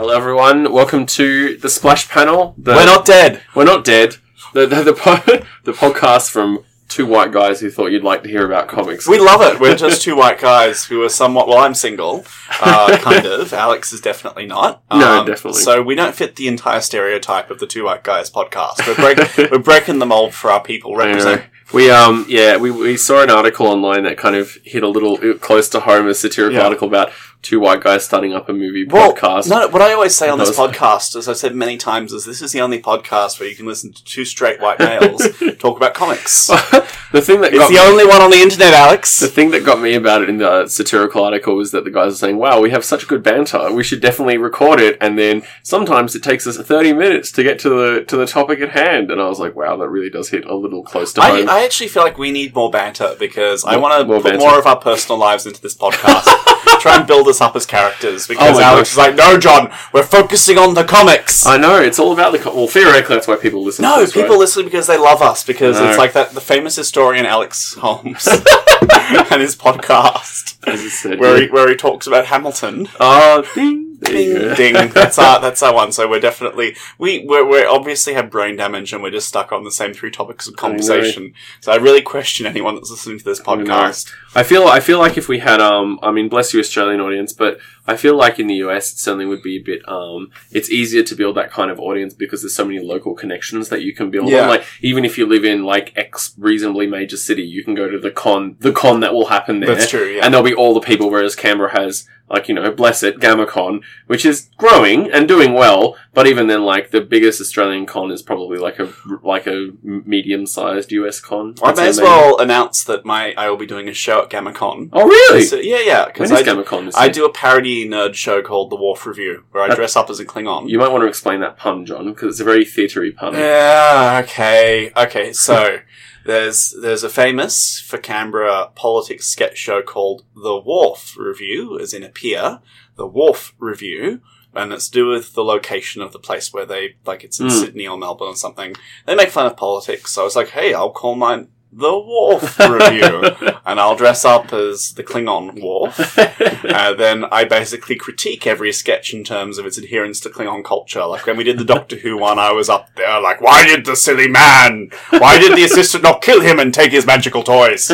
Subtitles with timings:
[0.00, 0.72] Hello, everyone.
[0.72, 2.54] Welcome to the Splash Panel.
[2.56, 3.42] The, We're not dead.
[3.54, 4.16] We're not dead.
[4.54, 8.30] The the the, po- the podcast from two white guys who thought you'd like to
[8.30, 9.06] hear about comics.
[9.06, 9.60] We love it.
[9.60, 11.48] We're just two white guys who are somewhat.
[11.48, 12.24] Well, I'm single,
[12.62, 13.52] uh, kind of.
[13.52, 14.82] Alex is definitely not.
[14.90, 15.60] Um, No, definitely.
[15.60, 18.86] So we don't fit the entire stereotype of the two white guys podcast.
[18.86, 20.96] We're, break, we're breaking the mold for our people.
[20.96, 21.44] Represent.
[21.74, 25.18] We um yeah we, we saw an article online that kind of hit a little
[25.34, 26.64] close to home a satirical Yeah.
[26.64, 27.12] article about
[27.42, 29.48] two white guys starting up a movie Well, podcast.
[29.48, 32.42] no, what I always say on this podcast, as I've said many times, is this
[32.42, 35.22] is the only podcast where you can listen to two straight white males
[35.58, 36.46] talk about comics.
[37.12, 39.18] the thing that It's got the me- only one on the internet, Alex.
[39.20, 42.12] The thing that got me about it in the satirical article was that the guys
[42.12, 43.72] are saying, "Wow, we have such good banter.
[43.72, 47.58] We should definitely record it." And then sometimes it takes us thirty minutes to get
[47.60, 49.10] to the to the topic at hand.
[49.10, 51.48] And I was like, "Wow, that really does hit a little close to I, home."
[51.48, 54.38] I actually feel like we need more banter because I want to put banter.
[54.38, 56.26] more of our personal lives into this podcast.
[56.80, 58.92] Try and build us up as characters because Oh Alex gosh.
[58.92, 61.46] is like, no, John, we're focusing on the comics.
[61.46, 62.66] I know it's all about the co- well.
[62.66, 63.82] Theoretically, that's why people listen.
[63.82, 64.38] no, people right?
[64.38, 68.26] listen because they love us because it's like that the famous historian Alex Holmes
[69.30, 71.46] and his podcast As said, where yeah.
[71.46, 72.88] he where he talks about Hamilton.
[72.98, 73.89] Oh, ding, there you go.
[74.00, 74.90] Ding, ding.
[74.92, 75.92] That's our that's our one.
[75.92, 79.64] So we're definitely we we're, we obviously have brain damage and we're just stuck on
[79.64, 81.34] the same three topics of conversation.
[81.60, 84.12] So I really question anyone that's listening to this I podcast.
[84.34, 87.32] I feel I feel like if we had um I mean bless you Australian audience,
[87.32, 87.58] but
[87.90, 91.02] I feel like in the US it certainly would be a bit um it's easier
[91.10, 94.10] to build that kind of audience because there's so many local connections that you can
[94.10, 94.42] build Yeah.
[94.42, 94.48] on.
[94.48, 97.98] Like even if you live in like X reasonably major city, you can go to
[97.98, 99.74] the con the con that will happen there.
[99.74, 100.08] That's true.
[100.14, 100.24] Yeah.
[100.24, 103.82] And there'll be all the people, whereas Canberra has, like, you know, bless it, GammaCon,
[104.06, 108.22] which is growing and doing well, but even then, like, the biggest Australian con is
[108.22, 111.54] probably like a, like a medium-sized US con.
[111.62, 112.08] I may as maybe.
[112.08, 114.90] well announce that my I will be doing a show at GammaCon.
[114.92, 115.42] Oh, really?
[115.42, 118.70] So, yeah, yeah, when because is I, GammaCon I do a parody nerd show called
[118.70, 120.68] The Worf Review, where I That- dress up as a Klingon.
[120.68, 123.34] You might want to explain that pun, John, because it's a very theatery pun.
[123.34, 125.32] Yeah, okay, okay.
[125.32, 125.78] So
[126.24, 132.02] there's there's a famous for Canberra politics sketch show called The Wharf Review, as in
[132.02, 132.60] a pier.
[132.96, 134.20] The Wharf Review.
[134.52, 137.46] And it's to do with the location of the place where they, like it's in
[137.46, 137.52] Hmm.
[137.52, 138.74] Sydney or Melbourne or something.
[139.06, 142.58] They make fun of politics, so I was like, hey, I'll call mine The Worf
[142.58, 143.50] Review.
[143.66, 146.18] and I'll dress up as the Klingon Worf.
[146.70, 151.04] Uh, then I basically critique every sketch in terms of its adherence to Klingon culture.
[151.04, 153.84] Like when we did the Doctor Who one, I was up there like, why did
[153.84, 154.90] the silly man?
[155.10, 157.90] Why did the assistant not kill him and take his magical toys?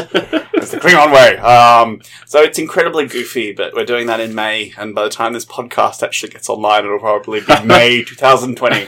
[0.67, 1.37] It's the Klingon way.
[1.39, 5.33] Um, so it's incredibly goofy, but we're doing that in May, and by the time
[5.33, 8.85] this podcast actually gets online, it'll probably be May 2020.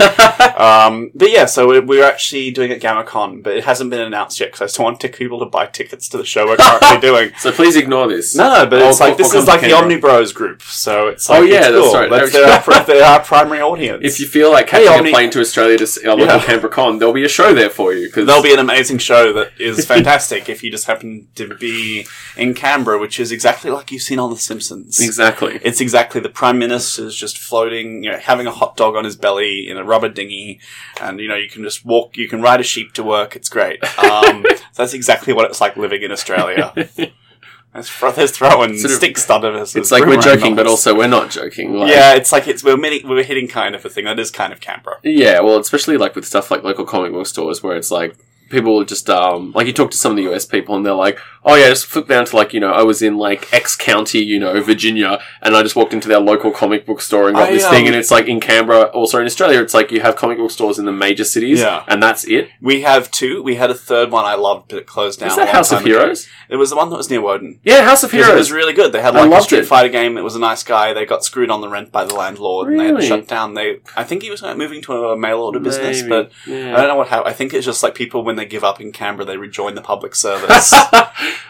[0.56, 4.00] Um, but yeah, so we're, we're actually doing it at GammaCon, but it hasn't been
[4.00, 6.56] announced yet because I still want t- people to buy tickets to the show we're
[6.56, 7.30] currently doing.
[7.38, 8.34] so please ignore this.
[8.34, 9.68] No, no, but Or- it's like or- this or is like the.
[9.68, 11.94] Omnibros group, so it's like Oh, yeah, that's cool.
[11.94, 12.10] right.
[12.10, 12.34] That's
[12.68, 14.04] our, they're our primary audience.
[14.04, 16.44] If you feel like catching Omni- a plane to Australia to see a local Yeah.
[16.44, 18.10] Canberra con, there'll be a show there for you.
[18.10, 21.67] Cause There'll be an amazing show that is fantastic if you just happen to be
[22.36, 25.00] in Canberra, which is exactly like you've seen on The Simpsons.
[25.00, 25.58] Exactly.
[25.62, 29.16] It's exactly the Prime Minister's just floating, you know, having a hot dog on his
[29.16, 30.60] belly in a rubber dinghy,
[31.00, 33.34] and you know, you can just walk, you can ride a sheep to work.
[33.36, 33.82] It's great.
[33.98, 36.72] Um, so that's exactly what it's like living in Australia.
[37.74, 39.76] There's, thro- there's throwing Sort of- stick studders.
[39.76, 41.74] It's like we're joking, but also we're not joking.
[41.74, 44.30] Like, yeah, it's like it's we're mini, we're hitting kind of a thing that is
[44.30, 44.96] kind of Canberra.
[45.04, 48.16] Yeah, well, especially like with stuff like local comic book stores where it's like
[48.50, 50.92] people will just um like you talk to some of the US people and they're
[50.94, 53.76] like, "Oh yeah, just flip down to like, you know, I was in like X
[53.76, 57.36] county, you know, Virginia, and I just walked into their local comic book store and
[57.36, 59.90] got I, this um, thing and it's like in Canberra, also in Australia, it's like
[59.90, 61.84] you have comic book stores in the major cities Yeah.
[61.86, 62.48] and that's it.
[62.60, 63.42] We have two.
[63.42, 65.30] We had a third one I loved, but it closed down.
[65.30, 65.98] Is that House of time ago.
[66.00, 66.28] Heroes?
[66.48, 67.60] It was the one that was near Woden.
[67.62, 68.52] Yeah, House of Because It was Heroes.
[68.52, 68.92] really good.
[68.92, 69.66] They had like a Street it.
[69.66, 70.16] Fighter game.
[70.18, 70.92] It was a nice guy.
[70.92, 73.54] They got screwed on the rent by the landlord, and they had to shut down.
[73.54, 76.74] They, I think he was moving to a mail order business, but Yeah.
[76.74, 77.28] I don't know what happened.
[77.28, 79.82] I think it's just like people when they give up in Canberra, they rejoin the
[79.82, 80.72] public service.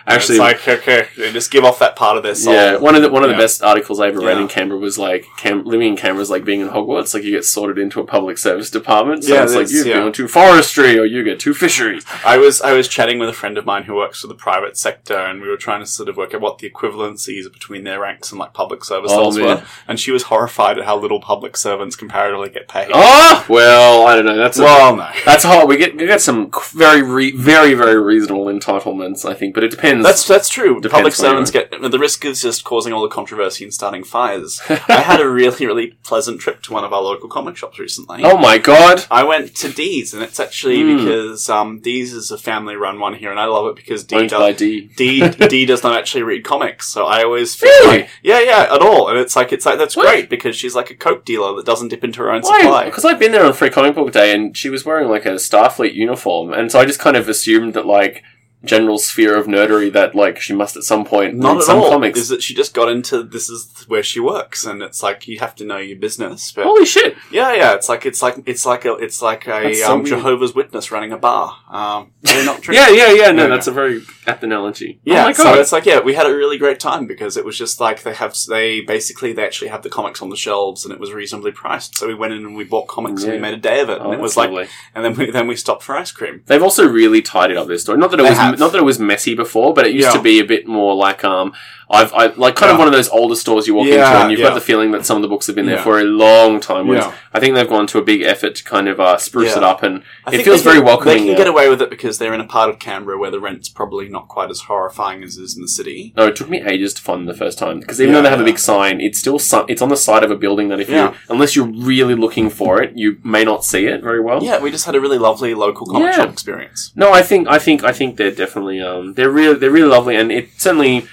[0.07, 2.55] Actually, it's like okay, they just give off that part of their soul.
[2.55, 3.37] Yeah, one of the one of Yeah.
[3.37, 4.43] the best articles I ever read Yeah.
[4.43, 7.13] in Canberra was like Cam- living in Canberra is like being in Hogwarts.
[7.13, 9.25] Like you get sorted into a public service department.
[9.25, 9.99] So Yeah, it's like you've yeah.
[10.01, 12.07] gone to forestry or you get to fisheries.
[12.25, 14.79] I was I was chatting with a friend of mine who works for the private
[14.79, 18.01] sector, and we were trying to sort of work out what the equivalencies between their
[18.01, 19.63] ranks and like public service Oh, levels were.
[19.87, 22.89] And she was horrified at how little public servants comparatively get paid.
[22.95, 24.37] Oh well, I don't know.
[24.39, 25.09] That's a, well, no.
[25.27, 25.69] that's hard.
[25.69, 29.55] We get we get some very, re- very, very reasonable entitlements, I think.
[29.55, 30.05] But it depends.
[30.05, 30.81] That's that's true.
[30.81, 34.61] Depends Public servants get the risk is just causing all the controversy and starting fires.
[34.69, 38.23] I had a really really pleasant trip to one of our local comic shops recently.
[38.25, 39.05] oh my god!
[39.11, 40.97] I went to Dee's, and it's actually Hmm.
[40.99, 44.17] because um, Dee's is a family run one here, and I love it because Dee
[44.17, 44.89] Owned does, D.
[44.97, 47.99] D D does not actually read comics, so I always feel Really?
[48.03, 49.09] like yeah, yeah, at all.
[49.09, 50.07] And it's like it's like that's What?
[50.07, 52.61] great because she's like a coke dealer that doesn't dip into her own Why?
[52.63, 52.85] supply.
[52.85, 55.35] Because I've been there on Free Comic Book Day, and she was wearing like a
[55.35, 58.23] Starfleet uniform, and so I just kind of assumed that like
[58.65, 61.79] general sphere of nerdery that like she must at some point Not read at some
[61.79, 61.91] all.
[61.91, 62.19] comics.
[62.19, 65.39] Is that she just got into this is where she works, and it's like you
[65.39, 66.53] have to know your business.
[66.53, 67.17] But Holy shit!
[67.31, 69.99] yeah, yeah, it's like it's like it's like a it's like a That's so um,
[70.03, 70.09] weird.
[70.09, 71.57] Jehovah's Witness running a bar.
[71.71, 72.75] Um, not true.
[72.75, 73.31] Yeah, yeah, yeah.
[73.31, 73.49] No, Yeah.
[73.49, 75.01] that's a very apt analogy.
[75.05, 75.59] Yeah, oh my so god!
[75.59, 78.15] it's like yeah, we had a really great time because it was just like they
[78.15, 81.53] have they basically they actually have the comics on the shelves and it was reasonably
[81.53, 81.97] priced.
[81.97, 83.43] So we went in and we bought comics and we Yeah.
[83.43, 84.69] made a day of it, Oh, and it that's was like, lovely.
[84.95, 86.43] and then we then we stopped for ice cream.
[86.47, 87.99] They've also really tidied up their story.
[87.99, 88.48] Not that it They was have.
[88.57, 90.13] Not that it was messy before, but it used Yeah.
[90.15, 91.53] to be a bit more like um
[91.91, 94.41] I've I like kind of one of those older stores you walk into and you've
[94.41, 94.49] yeah.
[94.49, 95.83] got the feeling that some of the books have been there Yeah.
[95.85, 96.87] for a long time.
[96.87, 97.15] Whereas Yeah.
[97.33, 99.59] I think they've gone to a big effort to kind of uh, spruce Yeah.
[99.59, 101.23] it up and I it feels very can- welcoming.
[101.23, 103.41] They can get away with it because they're in a part of Canberra where the
[103.41, 106.13] rent's probably not quite as horrifying as it is in the city.
[106.17, 108.23] No, it took me ages to find them the first time because even Yeah, though
[108.25, 110.69] they have a big sign, it's still su- it's on the side of a building
[110.69, 111.11] that if Yeah.
[111.11, 114.43] you unless you're really looking for it, you may not see it very well.
[114.43, 116.17] Yeah, we just had a really lovely local comic Yeah.
[116.17, 116.93] shop experience.
[116.95, 120.17] No, I think I think I think they're definitely um they're really they're really lovely
[120.17, 121.07] and it certainly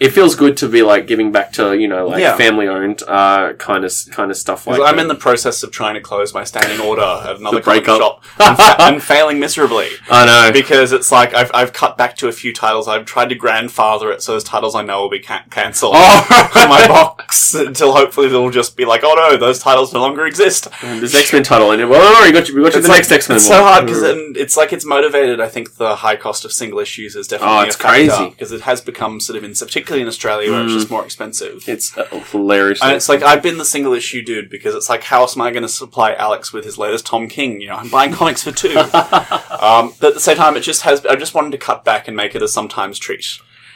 [0.00, 2.36] it feels good to be like giving back to you know like Yeah.
[2.36, 5.02] family owned uh kind of kind of stuff like 'Cause I'm that.
[5.02, 7.98] in the process of trying to close my standing order at another The comic breakup.
[8.00, 9.88] shop and, fa- and failing miserably.
[10.10, 10.52] I know.
[10.52, 12.88] because it's like I've, I've cut back to a few titles.
[12.88, 16.50] I've tried to grandfather it so those titles I know will be can- cancelled Oh.
[16.54, 20.68] my box until hopefully they'll just be like, oh no, those titles no longer exist.
[20.82, 21.88] There's X Men title in it.
[21.88, 22.54] Well, no, we got you.
[22.56, 23.36] We got you the next X Men.
[23.36, 24.02] It's so hard because
[24.36, 25.40] it's like it's motivated.
[25.40, 28.30] I think the high cost of single issues is definitely Oh, it's a crazy.
[28.30, 29.54] because it has become sort of in,
[29.90, 31.68] particularly in Australia where it's just more expensive.
[31.68, 32.80] it's uh, hilarious.
[32.82, 35.42] And it's like I've been the single issue dude because it's like how else am
[35.42, 37.60] I going to supply Alex with his latest Tom King?
[37.60, 38.76] You know, I'm buying comics for two.
[38.78, 41.04] um, but at the same time, it just has.
[41.06, 43.26] I just wanted to cut back and make it a sometimes treat.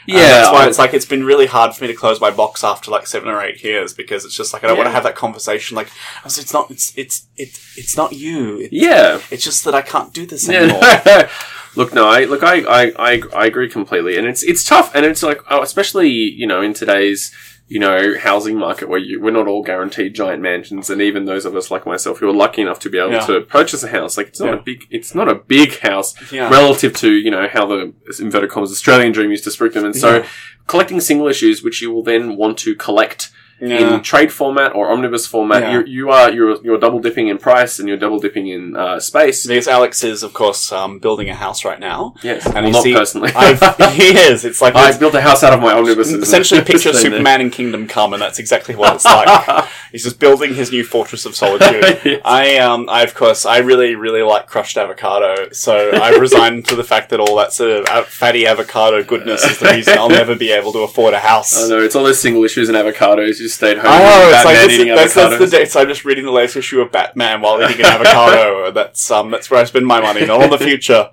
[0.06, 2.30] And yeah, that's why it's like it's been really hard for me to close my
[2.30, 4.90] box after like seven or eight years because it's just like I don't want Yeah.
[4.90, 5.76] to have that conversation.
[5.76, 5.88] Like
[6.26, 8.60] it's it's not it's it's it's it's not you.
[8.60, 9.20] It, yeah.
[9.30, 10.80] It's just that I can't do this anymore.
[11.76, 15.04] Look, no, I look, I, I, I, I agree completely, and it's it's tough, and
[15.04, 17.32] it's like, oh, especially you know in today's
[17.66, 21.44] you know housing market where you, we're not all guaranteed giant mansions, and even those
[21.44, 23.26] of us like myself who are lucky enough to be able Yeah.
[23.26, 24.60] to purchase a house, like it's not Yeah.
[24.60, 26.48] a big, it's not a big house Yeah.
[26.50, 29.96] relative to you know how the inverted commas Australian dream used to spruik them, and
[29.96, 30.24] so
[30.66, 33.30] collecting single issues, which you will then want to collect
[33.60, 33.94] Yeah.
[33.94, 35.72] in trade format or omnibus format, Yeah.
[35.72, 38.98] you you are you're you're double dipping in price and you're double dipping in uh,
[39.00, 39.46] space.
[39.46, 42.14] Because Alex is, of course, um, building a house right now.
[42.22, 43.30] Yes, And well, not see- personally.
[43.34, 43.60] I've,
[43.94, 44.44] he is.
[44.44, 46.14] It's like I built a house out of my omnibuses.
[46.22, 46.92] essentially a picture.
[47.04, 49.66] Superman in Kingdom Come, and that's exactly what it's like.
[49.92, 52.00] He's just building his new fortress of solitude.
[52.04, 52.20] Yes.
[52.24, 56.76] I um, I of course, I really, really like crushed avocado, so I resigned to
[56.76, 60.08] the fact that all that sort of uh, fatty avocado goodness is the reason I'll
[60.08, 61.64] never be able to afford a house.
[61.64, 63.40] I know it's all those single issues and avocados.
[63.44, 63.88] You stayed home.
[63.88, 64.56] I know, it's like
[64.96, 65.64] that's, that's, that's the day.
[65.66, 68.70] So I'm just reading the latest issue of Batman while eating an avocado.
[68.72, 71.10] That's um, that's where I spend my money, not on the future.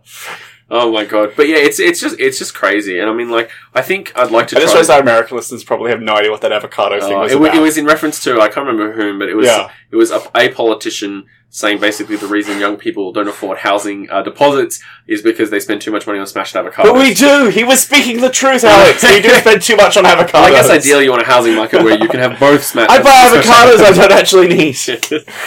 [0.69, 1.33] Oh my god!
[1.35, 2.99] But yeah, it's it's just it's just crazy.
[2.99, 4.57] And I mean, like, I think I'd like to.
[4.57, 7.19] I just try our American listeners probably have no idea what that avocado thing Uh,
[7.19, 9.69] was it, it was in reference to I can't remember whom, but it was Yeah.
[9.91, 14.21] it was a, a politician saying basically the reason young people don't afford housing uh,
[14.21, 16.83] deposits is because they spend too much money on smashed avocados.
[16.83, 17.49] But we do.
[17.49, 19.03] He was speaking the truth, Alex.
[19.03, 20.35] we do spend too much on avocados.
[20.35, 22.89] I guess ideally you want a housing market where you can have both smashed.
[22.89, 24.77] I buy avocados I don't actually need.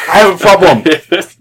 [0.09, 0.85] I have a problem.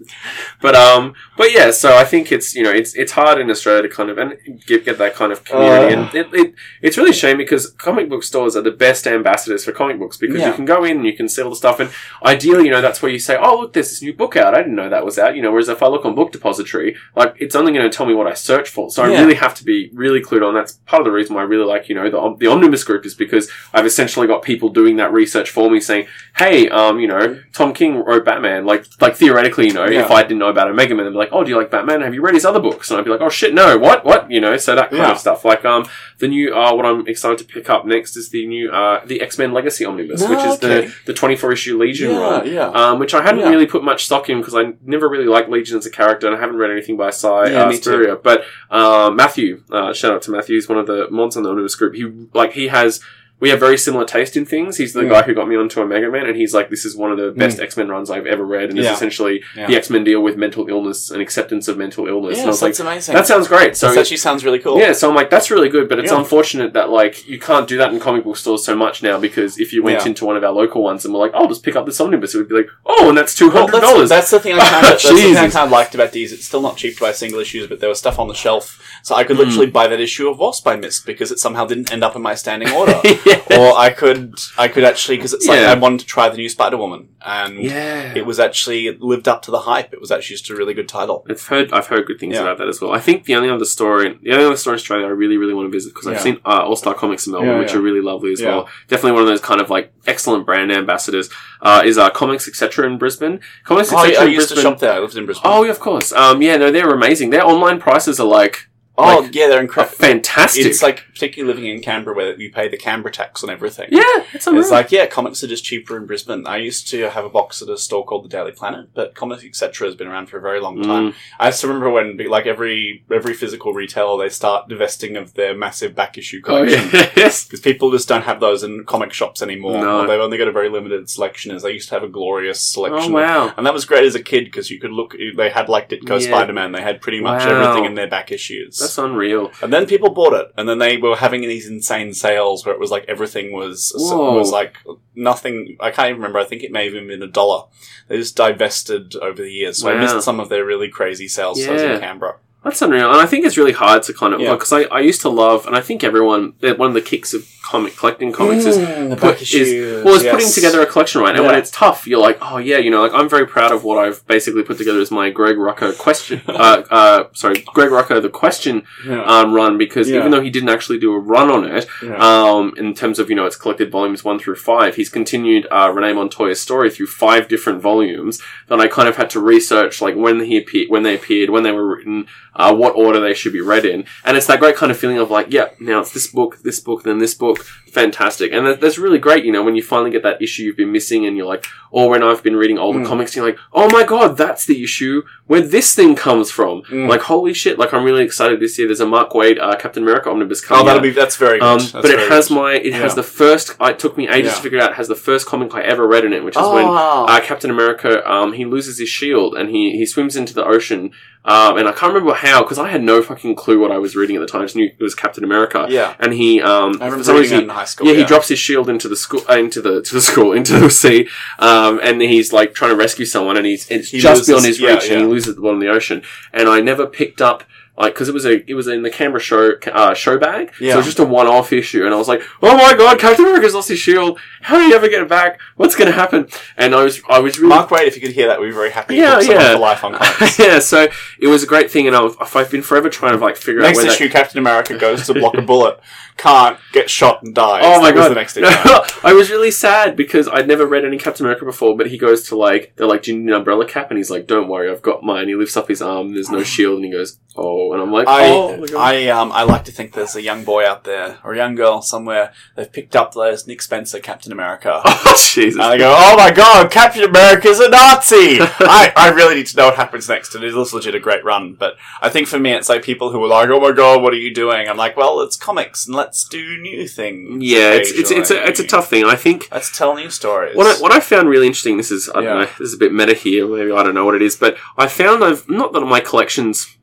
[0.60, 1.70] but um, but yeah.
[1.70, 4.36] So I think it's you know it's it's hard in Australia to kind of and
[4.66, 5.98] get get that kind of community, Uh.
[5.98, 9.64] and it, it it's really a shame because comic book stores are the best ambassadors
[9.64, 10.48] for comic books because Yeah.
[10.48, 11.90] you can go in and you can see all the stuff, and
[12.24, 14.54] ideally you know that's where you say, oh look, there's this new book out.
[14.54, 15.36] I didn't know that was out.
[15.36, 18.06] You know, whereas if I look on Book Depository, like it's only going to tell
[18.06, 19.20] me what I search for, so I Yeah.
[19.20, 20.54] really have to be really clued on.
[20.54, 23.04] That's part of the reason why I really like you know the the omnibus group
[23.06, 26.06] is because I've essentially got people doing that research for me, saying,
[26.36, 28.64] hey, um, you know, Tom King wrote Batman.
[28.64, 30.04] Like, like theoretically, you know, Yeah.
[30.04, 32.00] if I didn't know about Omega Man, they'd be like, oh, do you like Batman?
[32.02, 32.90] Have you read his other books?
[32.90, 34.30] And I'd be like, oh shit, no, what, what?
[34.30, 35.12] You know, so that kind Yeah.
[35.12, 35.44] of stuff.
[35.44, 35.86] Like, um,
[36.18, 39.20] the new, uh, what I'm excited to pick up next is the new, uh, the
[39.20, 40.86] X Men Legacy omnibus, Ah, which is okay.
[40.86, 42.46] the the 24 issue Legion Yeah, run.
[42.52, 42.68] yeah.
[42.68, 45.78] Um, which I hadn't really put much stock in because I never really liked Legion
[45.78, 48.16] as a character, and I haven't read anything by Cy Yeah, uh.
[48.22, 51.50] But uh, Matthew, uh, shout out to Matthew, he's one of the mods on the
[51.50, 51.94] omnibus group.
[51.94, 53.00] He like he has
[53.40, 54.76] we have very similar taste in things.
[54.78, 55.10] He's the Mm.
[55.10, 57.30] guy who got me onto Omega Man, and he's like, this is one of the
[57.32, 59.66] best X Men runs I've ever read, and it's essentially Yeah.
[59.66, 62.38] the X Men deal with mental illness and acceptance of mental illness.
[62.38, 63.14] and I Yes, was like, amazing.
[63.14, 63.76] that sounds great.
[63.76, 64.78] So that actually sounds really cool.
[64.78, 66.18] yeah, so I'm like, that's really good, but it's Yeah.
[66.18, 69.58] unfortunate that like you can't do that in comic book stores so much now because
[69.58, 70.06] if you went Yeah.
[70.06, 72.00] into one of our local ones and we're like, oh, I'll just pick up this
[72.00, 74.08] omnibus, it would be like, oh, and that's two Well, hundred that's, dollars.
[74.08, 75.52] that's the thing I kind of that's the thing I Jesus.
[75.54, 76.32] kind of liked about these.
[76.32, 78.80] It's still not cheap to buy single issues, but there was stuff on the shelf,
[79.02, 81.92] so I could literally buy that issue of Wasp I missed because it somehow didn't
[81.92, 82.98] end up in my standing order.
[83.26, 83.33] yeah.
[83.58, 85.72] or I could, I could actually because it's like Yeah.
[85.72, 88.12] I wanted to try the new Spider Woman, and yeah.
[88.14, 89.92] it was actually it lived up to the hype.
[89.92, 91.24] It was actually just a really good title.
[91.28, 92.42] I've heard I've heard good things Yeah.
[92.42, 92.92] about that as well.
[92.92, 95.54] I think the only other store the only other store in Australia I really really
[95.54, 98.00] want to visit because I've seen uh, All Star Comics in Melbourne, which are really
[98.00, 98.68] lovely as well.
[98.88, 101.30] Definitely one of those kind of like excellent brand ambassadors.
[101.60, 102.86] Uh, is uh, Comics Etc.
[102.86, 103.40] in Brisbane.
[103.64, 104.22] Comics Oh, I, Etc.
[104.22, 104.92] I in used to shop there.
[104.92, 105.50] I lived in Brisbane.
[105.50, 106.12] Oh, yeah, of course.
[106.12, 107.30] Um, yeah, no, they're amazing.
[107.30, 109.96] Their online prices are like oh like- yeah, they're incredible.
[109.96, 110.66] fantastic.
[110.66, 113.88] It's like particularly living in Canberra where you pay the Canberra tax on everything.
[113.90, 114.46] yeah, it's.
[114.46, 116.46] It's like, yeah, comics are just cheaper in Brisbane.
[116.46, 119.44] I used to have a box at a store called the Daily Planet, but Comics
[119.44, 119.86] Etc.
[119.86, 121.12] has been around for a very long time.
[121.12, 121.14] Mm.
[121.40, 125.94] I still remember when, like, every every physical retailer, they start divesting of their massive
[125.94, 126.88] back issue Oh, collection.
[126.92, 127.10] yeah.
[127.16, 127.44] yes.
[127.44, 129.80] Because people just don't have those in comic shops anymore.
[129.80, 130.06] No.
[130.06, 132.86] They've only got a very limited selection, as they used to have a glorious Oh,
[132.86, 133.12] selection.
[133.12, 133.52] wow.
[133.56, 136.20] And that was great as a kid because you could look, they had like Ditko
[136.20, 136.26] Yeah.
[136.28, 137.60] Spider Man, they had pretty much Wow.
[137.62, 138.78] everything in their back issues.
[138.84, 139.50] That's unreal.
[139.62, 142.80] And then people bought it, and then they were having these insane sales where it
[142.80, 144.36] was like everything was Whoa.
[144.36, 144.76] was like
[145.14, 145.76] nothing.
[145.80, 146.38] I can't even remember.
[146.38, 147.64] I think it may have even been a dollar.
[148.08, 151.62] They just divested over the years, so I missed some of their really crazy sales.
[151.62, 151.94] So I was Yeah.
[151.94, 152.36] in Canberra.
[152.62, 153.10] That's unreal.
[153.12, 154.52] And I think it's really hard to kind of, Yeah.
[154.54, 157.46] because I, I used to love, and I think everyone, one of the kicks of
[157.64, 160.34] comic collecting comics is Mm, the put- is- Well, it's yes.
[160.34, 161.34] putting together a collection, right?
[161.34, 161.60] And when Yeah.
[161.60, 164.26] it's tough, you're like, oh yeah, you know, like I'm very proud of what I've
[164.26, 166.42] basically put together as my Greg Rucka question.
[166.48, 169.22] uh, uh, sorry, Greg Rucka the question Yeah.
[169.24, 170.18] um, run because Yeah.
[170.18, 171.86] even though he didn't actually do a run on it,
[172.20, 175.90] um, in terms of you know its collected volumes one through five, he's continued uh,
[175.94, 178.40] Renee Montoya's story through five different volumes.
[178.68, 181.62] That I kind of had to research like when he appeared, when they appeared, when
[181.62, 182.26] they were written,
[182.56, 185.18] uh, what order they should be read in, and it's that great kind of feeling
[185.18, 188.80] of like, yeah, now it's this book, this book, then this book, fantastic, and that,
[188.80, 189.44] that's really great.
[189.44, 192.08] You know, when you finally get that issue you've been missing, and you're like, or
[192.10, 193.06] when I've been reading older Mm.
[193.06, 196.82] comics, you're like, oh my god, that's the issue where this thing comes from.
[196.84, 197.08] Mm.
[197.08, 197.78] Like, holy shit!
[197.78, 198.88] Like, I'm really excited this year.
[198.88, 200.82] There's a Mark Waid uh, Captain America omnibus coming.
[200.82, 201.02] Oh, that'll out.
[201.02, 201.64] be that's very good.
[201.66, 202.54] Um, That's but it has good.
[202.54, 203.76] my, it has the first.
[203.80, 204.56] It took me ages Yeah.
[204.56, 204.90] to figure out.
[204.92, 207.40] It has the first comic I ever read in it, which is Oh, when uh,
[207.44, 211.10] Captain America, um, he loses his shield and he, he swims into the ocean.
[211.46, 214.16] Um, and I can't remember how because I had no fucking clue what I was
[214.16, 214.62] reading at the time.
[214.62, 215.86] I just knew it was Captain America.
[215.90, 216.14] yeah.
[216.18, 218.06] And he, um, I remember reading reason, that in high school.
[218.06, 220.78] yeah, he drops his shield into the school, uh, into the to the school, into
[220.78, 224.46] the sea, um, and he's like trying to rescue someone, and he's it's He just
[224.46, 226.22] beyond loses- his yeah, reach, and he loses at the bottom of the ocean.
[226.52, 227.64] And I never picked up
[227.96, 230.92] like because it was a it was in the Canberra show uh, show bag, Yeah.
[230.92, 233.18] so it was just a one off issue, and I was like, oh my god,
[233.18, 234.38] Captain America's lost his shield.
[234.62, 235.60] How do you ever get it back?
[235.76, 236.48] What's going to happen?
[236.76, 238.72] And I was I was really Mark Waid, if you could hear that, we'd be
[238.72, 239.14] very happy.
[239.16, 240.12] Yeah, Yeah, for life on
[240.58, 241.06] yeah, so
[241.38, 243.98] it was a great thing, and I've, I've been forever trying to like figure Next
[244.00, 246.00] out that- issue, Captain America goes to block a bullet,
[246.36, 247.82] can't get shot and dies.
[247.84, 248.28] Oh my That god!
[248.30, 248.58] The next.
[249.24, 251.96] I was really sad because I'd never read any Captain America before.
[251.96, 254.30] But he goes to like, they're like, "Do you need an umbrella cap?" And he's
[254.30, 256.34] like, "Don't worry, I've got mine." He lifts up his arm.
[256.34, 259.28] There's no shield, and he goes, "Oh," and I'm like, I, "Oh my god!" I,
[259.28, 262.02] um, I like to think there's a young boy out there or a young girl
[262.02, 262.52] somewhere.
[262.76, 265.02] They've picked up those Nick Spencer Captain America.
[265.04, 265.80] oh Jesus!
[265.80, 268.58] And they go, oh my god, Captain America's a Nazi!
[268.60, 270.54] I, I really need to know what happens next.
[270.54, 273.42] It is legit a great run, but I think for me it's like people who
[273.44, 274.88] are like, oh my god, what are you doing?
[274.88, 277.62] I'm like, well, it's comics and let's do new things.
[277.62, 279.24] yeah, it's it's it's a it's a tough thing.
[279.24, 280.74] I think Let's tell new stories.
[280.76, 282.98] What I, what I found really interesting, this is, I don't know, this is a
[282.98, 285.92] bit meta here, maybe I don't know what it is, but I found I've, not
[285.92, 286.96] that my collection's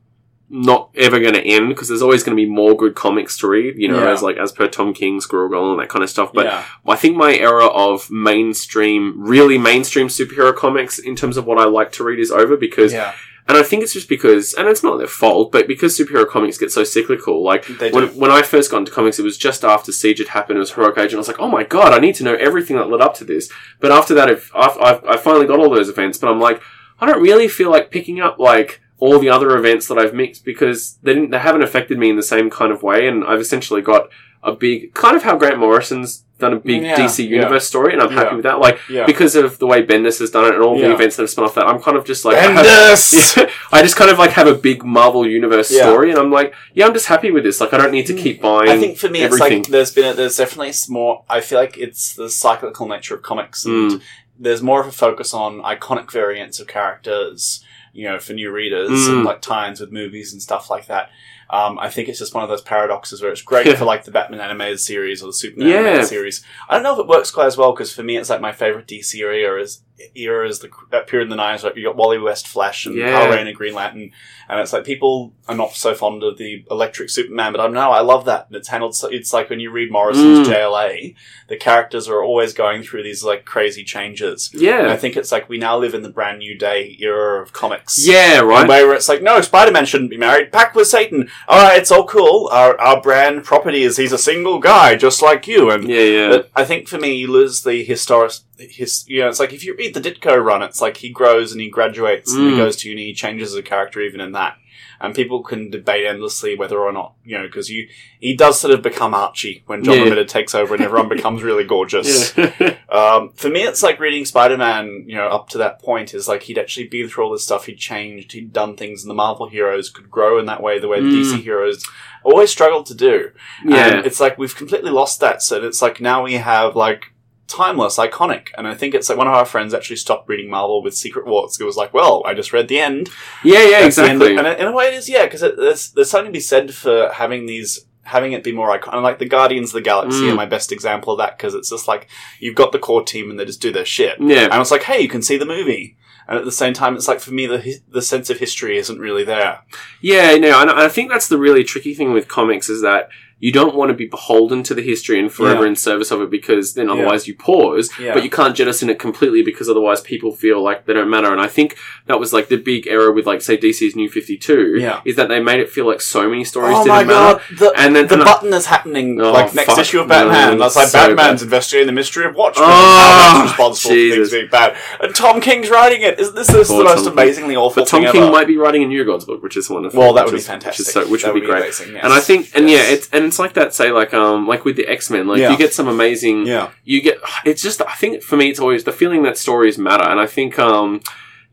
[0.54, 3.48] not ever going to end, because there's always going to be more good comics to
[3.48, 4.10] read, you know, Yeah.
[4.12, 6.62] as like, as per Tom King, Squirrel Girl, and that kind of stuff, but yeah.
[6.86, 11.64] I think my era of mainstream, really mainstream superhero comics in terms of what I
[11.64, 13.14] like to read is over, because, yeah,
[13.48, 16.58] and I think it's just because, and it's not their fault, but because superhero comics
[16.58, 19.90] get so cyclical, like, when, when I first got into comics, it was just after
[19.90, 20.58] Siege had happened.
[20.58, 22.34] It was Heroic Age, and I was like, "Oh my god, I need to know
[22.34, 25.58] everything that led up to this." But after that, I've, I've, I've, I finally got
[25.58, 26.62] all those events, but I'm like,
[27.00, 30.44] I don't really feel like picking up like all the other events that I've mixed
[30.44, 33.40] because they didn't, they haven't affected me in the same kind of way, and I've
[33.40, 34.08] essentially got
[34.42, 37.36] a big kind of how Grant Morrison's done a big Yeah, DC yeah.
[37.36, 38.34] universe story, and I'm happy Yeah.
[38.34, 38.58] with that.
[38.58, 39.06] Like yeah.
[39.06, 41.44] because of the way Bendis has done it and all the events that have spun
[41.44, 43.48] off that, I'm kind of just like I have- Bendis!
[43.72, 45.82] I just kind of like have a big Marvel universe Yeah.
[45.82, 47.60] story, and I'm like, yeah, I'm just happy with this.
[47.60, 48.68] Like, I don't need to keep buying.
[48.68, 49.60] I think for me, everything.
[49.60, 51.22] it's like there's been a, there's definitely more.
[51.30, 54.00] I feel like it's the cyclical nature of comics, and Mm.
[54.38, 58.88] there's more of a focus on iconic variants of characters you know, for new readers
[58.88, 59.08] Mm.
[59.12, 61.10] and like tie-ins with movies and stuff like that.
[61.52, 64.10] Um, I think it's just one of those paradoxes where it's great for like the
[64.10, 65.76] Batman animated series or the Superman Yeah.
[65.80, 66.42] animated series.
[66.68, 68.52] I don't know if it works quite as well because for me, it's like my
[68.52, 69.82] favorite DC era is
[70.14, 71.64] era is the that period in the nineties.
[71.64, 73.10] Like you got Wally West, Flash, and Yeah.
[73.12, 74.10] Kyle Rayner, Green Lantern,
[74.48, 77.90] and it's like people are not so fond of the electric Superman, but I know
[77.90, 78.46] I love that.
[78.48, 78.94] And it's handled.
[78.94, 80.52] So, it's like when you read Morrison's Mm.
[80.52, 81.14] JLA,
[81.48, 84.50] the characters are always going through these like crazy changes.
[84.80, 87.52] And I think it's like we now live in the brand new day era of
[87.52, 88.06] comics.
[88.06, 88.66] Yeah, right.
[88.68, 90.52] Where it's like, no, Spider-Man shouldn't be married.
[90.52, 91.28] Pact with Satan.
[91.48, 92.48] All right, it's all cool.
[92.52, 95.70] Our, our brand property is he's a single guy, just like you.
[95.70, 96.28] And Yeah, yeah.
[96.28, 98.32] but I think for me, you lose the historic.
[98.58, 101.52] His, you know, it's like if you read the Ditko run, it's like he grows
[101.52, 102.58] and he graduates and he Mm.
[102.58, 104.56] goes to uni, he changes as a character even in that.
[105.00, 107.88] And people can debate endlessly whether or not, you know, because you,
[108.20, 110.04] he does sort of become Archie when John Yeah.
[110.04, 112.36] Romita takes over and everyone becomes really gorgeous.
[112.36, 112.76] yeah.
[112.92, 116.42] Um, for me, it's like reading Spider-Man, you know, up to that point is like
[116.42, 117.64] he'd actually been through all this stuff.
[117.64, 120.88] He'd changed, he'd done things, and the Marvel heroes could grow in that way, the
[120.88, 121.22] way the Mm.
[121.24, 121.82] DC heroes
[122.22, 123.30] always struggled to do.
[123.64, 123.86] yeah.
[123.96, 125.40] And it's like we've completely lost that.
[125.42, 127.11] So it's like now we have like
[127.52, 128.48] timeless, iconic.
[128.56, 131.26] And I think it's like one of our friends actually stopped reading Marvel with Secret
[131.26, 131.60] Wars.
[131.60, 133.08] It was like, well, I just read the end.
[133.44, 134.36] yeah, yeah, That's exactly.
[134.36, 137.10] And in a way, it is, yeah, because there's, there's something to be said for
[137.12, 137.86] having these.
[138.04, 140.32] Having it be more iconic, like the Guardians of the Galaxy Mm.
[140.32, 142.08] are my best example of that because it's just like
[142.40, 144.16] you've got the core team and they just do their shit.
[144.20, 144.48] yeah.
[144.50, 145.96] And it's like, hey, you can see the movie.
[146.26, 148.98] And at the same time, it's like for me, the the sense of history isn't
[148.98, 149.60] really there.
[150.00, 153.08] Yeah, no, and I think that's the really tricky thing with comics is that
[153.42, 155.70] you don't want to be beholden to the history and forever Yeah.
[155.70, 156.92] in service of it because then Yeah.
[156.94, 158.14] otherwise you pause, Yeah.
[158.14, 161.30] but you can't jettison it completely because otherwise people feel like they don't matter.
[161.32, 164.36] And I think that was like the big error with like say DC's New Fifty
[164.36, 165.00] Two Yeah.
[165.04, 167.40] is that they made it feel like so many stories Oh didn't my matter.
[167.58, 170.14] the, And then the and I- button is happening Oh, like next issue of no,
[170.14, 170.58] Batman.
[170.58, 171.46] That's like so Batman's bad.
[171.46, 172.68] investigating the mystery of Watchmen.
[172.70, 174.76] Oh, and responsible for things being bad.
[175.00, 176.20] And Tom King's writing it.
[176.20, 178.30] Isn't this, this is the most Tom amazingly awful But Tom King ever?
[178.30, 179.98] might be writing a New Gods book, which is wonderful.
[179.98, 180.78] well, that would be is- fantastic.
[180.78, 181.62] Which, is so, which would be great.
[181.62, 182.04] amazing, yes.
[182.04, 182.86] And I think, and Yes.
[182.88, 183.72] yeah, it's and it's like that.
[183.74, 185.50] Say, like, um, like with the X Men, like Yeah.
[185.52, 186.46] you get some amazing.
[186.46, 187.18] yeah, You get.
[187.44, 187.80] It's just.
[187.82, 191.00] I think for me, it's always the feeling that stories matter, and I think, um,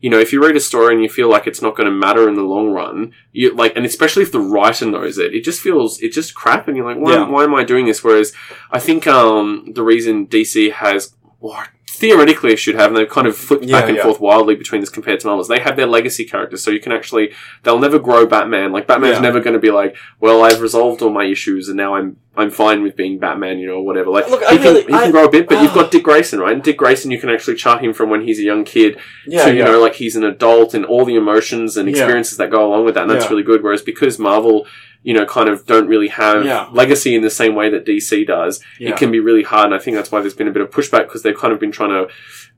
[0.02, 1.94] you know, if you read a story and you feel like it's not going to
[2.06, 5.42] matter in the long run, you like, and especially if the writer knows it, it
[5.44, 7.28] just feels it just crap, and you're like, why, Yeah.
[7.28, 8.04] why am I doing this?
[8.04, 8.32] Whereas,
[8.70, 11.14] I think, um, the reason DC has.
[11.40, 11.56] Or
[12.00, 14.02] theoretically, it should have, and they've kind of flipped Yeah, back and yeah.
[14.02, 15.48] forth wildly between this compared to Marvel's.
[15.48, 17.32] They have their legacy characters, so you can actually
[17.62, 18.72] they'll never grow Batman.
[18.72, 19.20] Like Batman's Yeah.
[19.22, 22.50] never going to be like, well, I've resolved all my issues and now I'm I'm
[22.50, 24.08] fine with being Batman, you know, or whatever.
[24.10, 25.82] Like Look, he can really- he can I- grow a bit, but you've Ah.
[25.82, 26.54] got Dick Grayson, right?
[26.54, 29.44] And Dick Grayson, you can actually chart him from when he's a young kid yeah,
[29.46, 29.64] to you yeah.
[29.66, 31.96] know like he's an adult and all the emotions and Yeah.
[31.96, 33.30] experiences that go along with that, and that's Yeah.
[33.30, 33.62] really good.
[33.62, 34.66] Whereas because Marvel.
[35.02, 36.66] You know, kind of don't really have Yeah.
[36.72, 38.60] legacy in the same way that DC does.
[38.78, 38.90] Yeah.
[38.90, 40.70] It can be really hard, and I think that's why there's been a bit of
[40.70, 42.12] pushback because they've kind of been trying to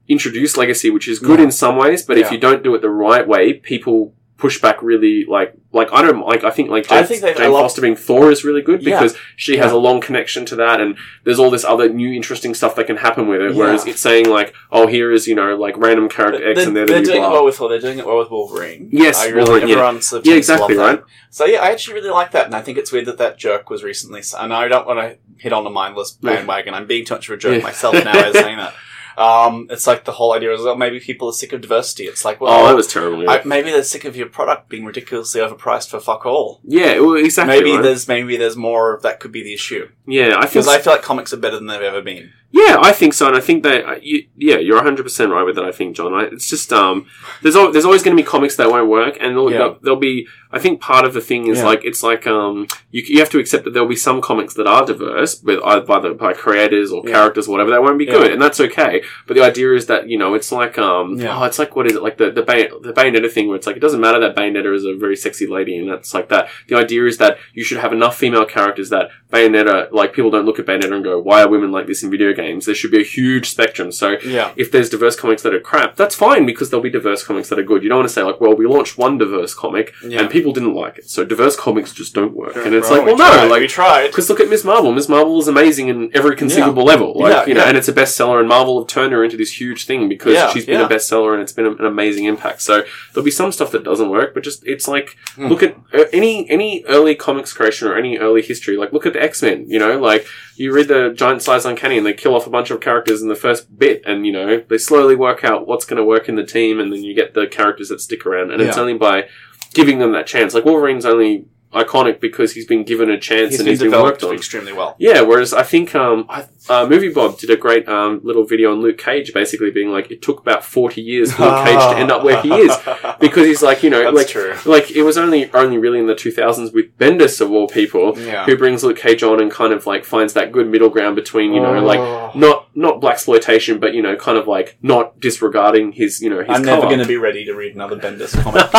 [0.08, 1.44] introduce legacy, which is good Yeah.
[1.46, 4.82] in some ways, but if you don't do it the right way, people push back
[4.82, 7.46] really like like I don't like I think like I Jane, think they- Jane I
[7.46, 8.98] love- Foster being Thor is really good Yeah.
[8.98, 9.76] because she has Yeah.
[9.78, 12.96] a long connection to that and there's all this other new interesting stuff that can
[12.96, 13.52] happen with it.
[13.52, 13.58] Yeah.
[13.58, 16.76] Whereas it's saying like, oh here is, you know, like random character X they're, and
[16.76, 17.32] they're, they're the new doing it blah.
[17.32, 17.68] well with Thor.
[17.68, 18.88] They're doing it well with Wolverine.
[18.90, 19.74] Yes, I really Wolverine, yeah.
[19.76, 20.94] everyone of Yeah, exactly, love that.
[21.02, 21.04] right?
[21.30, 23.70] So yeah, I actually really like that, and I think it's weird that that jerk
[23.70, 24.22] was recently.
[24.38, 26.34] And I don't want to hit on a mindless Yeah.
[26.34, 26.74] bandwagon.
[26.74, 27.62] I'm being too much of a jerk Yeah.
[27.62, 28.74] myself now as saying that.
[29.16, 32.04] Um, it's like the whole idea is well, maybe people are sick of diversity.
[32.04, 33.28] It's like, well, Oh, that was terrible.
[33.28, 36.60] I, maybe they're sick of your product being ridiculously overpriced for fuck all.
[36.64, 37.56] yeah well, exactly.
[37.58, 37.82] Maybe right?
[37.82, 40.92] there's maybe there's more that could be the issue yeah, I think because I feel
[40.94, 42.32] like comics are better than they've ever been.
[42.54, 45.42] Yeah, I think so, and I think that uh, you, yeah, you're 100 percent right
[45.42, 45.64] with that.
[45.64, 46.12] I think, John.
[46.12, 47.06] I, it's just um,
[47.42, 49.74] there's al- there's always going to be comics that won't work, and there'll, Yeah.
[49.82, 50.26] there'll, be.
[50.54, 51.64] I think part of the thing is Yeah.
[51.64, 54.66] like it's like um, you you have to accept that there'll be some comics that
[54.66, 57.12] are diverse, with either by the by creators or Yeah.
[57.12, 57.70] characters or whatever.
[57.70, 59.02] That won't be good, and that's okay.
[59.26, 61.40] But the idea is that you know it's like um, Yeah.
[61.40, 63.66] oh, it's like what is it like the the, Bay- the Bayonetta thing where it's
[63.66, 66.50] like it doesn't matter that Bayonetta is a very sexy lady, and that's like that.
[66.68, 70.44] The idea is that you should have enough female characters that Bayonetta, like people don't
[70.44, 72.41] look at Bayonetta and go, why are women like this in video games?
[72.42, 73.92] There should be a huge spectrum.
[73.92, 77.24] So Yeah, if there's diverse comics that are crap, that's fine because there'll be diverse
[77.24, 77.82] comics that are good.
[77.82, 80.20] You don't want to say like, well, we launched one diverse comic Yeah.
[80.20, 82.56] and people didn't like it, so diverse comics just don't work.
[82.56, 83.68] And it's like, we well, no, tried, we like.
[83.70, 84.06] tried.
[84.08, 84.92] Because look at Miss Marvel.
[84.92, 87.68] Miss Marvel is amazing in every conceivable level, like Yeah, you know, yeah.
[87.68, 88.40] and it's a bestseller.
[88.40, 90.86] And Marvel have turned her into this huge thing because Yeah, she's been yeah.
[90.86, 92.62] a bestseller and it's been an amazing impact.
[92.62, 95.48] So there'll be some stuff that doesn't work, but just it's like Hmm.
[95.48, 98.76] look at uh, any any early comics creation or any early history.
[98.76, 99.64] Like look at the X Men.
[99.68, 102.70] You know, like you read the Giant Size Uncanny and they kill off a bunch
[102.70, 105.98] of characters in the first bit, and you know they slowly work out what's going
[105.98, 108.50] to work in the team, and then you get the characters that stick around.
[108.50, 109.28] And it's only by
[109.74, 110.54] giving them that chance.
[110.54, 113.90] Like Wolverine's only iconic because he's been given a chance He's and been he's been
[113.90, 114.34] developed worked on.
[114.34, 114.94] extremely well.
[114.98, 118.72] Yeah, whereas I think um, I, uh, Movie Bob did a great um, little video
[118.72, 121.96] on Luke Cage, basically being like, it took about forty years for Luke Cage to
[121.96, 122.76] end up where he is
[123.20, 124.54] because he's like, you know, That's like true.
[124.64, 128.18] like it was only only really in the two thousands with Bendis of all people
[128.18, 128.44] Yeah.
[128.44, 131.52] who brings Luke Cage on and kind of like finds that good middle ground between
[131.52, 132.30] you know like Oh.
[132.34, 136.38] not not black exploitation but you know kind of like not disregarding his you know
[136.40, 138.68] his I'm never going to be ready to read another Bendis comic.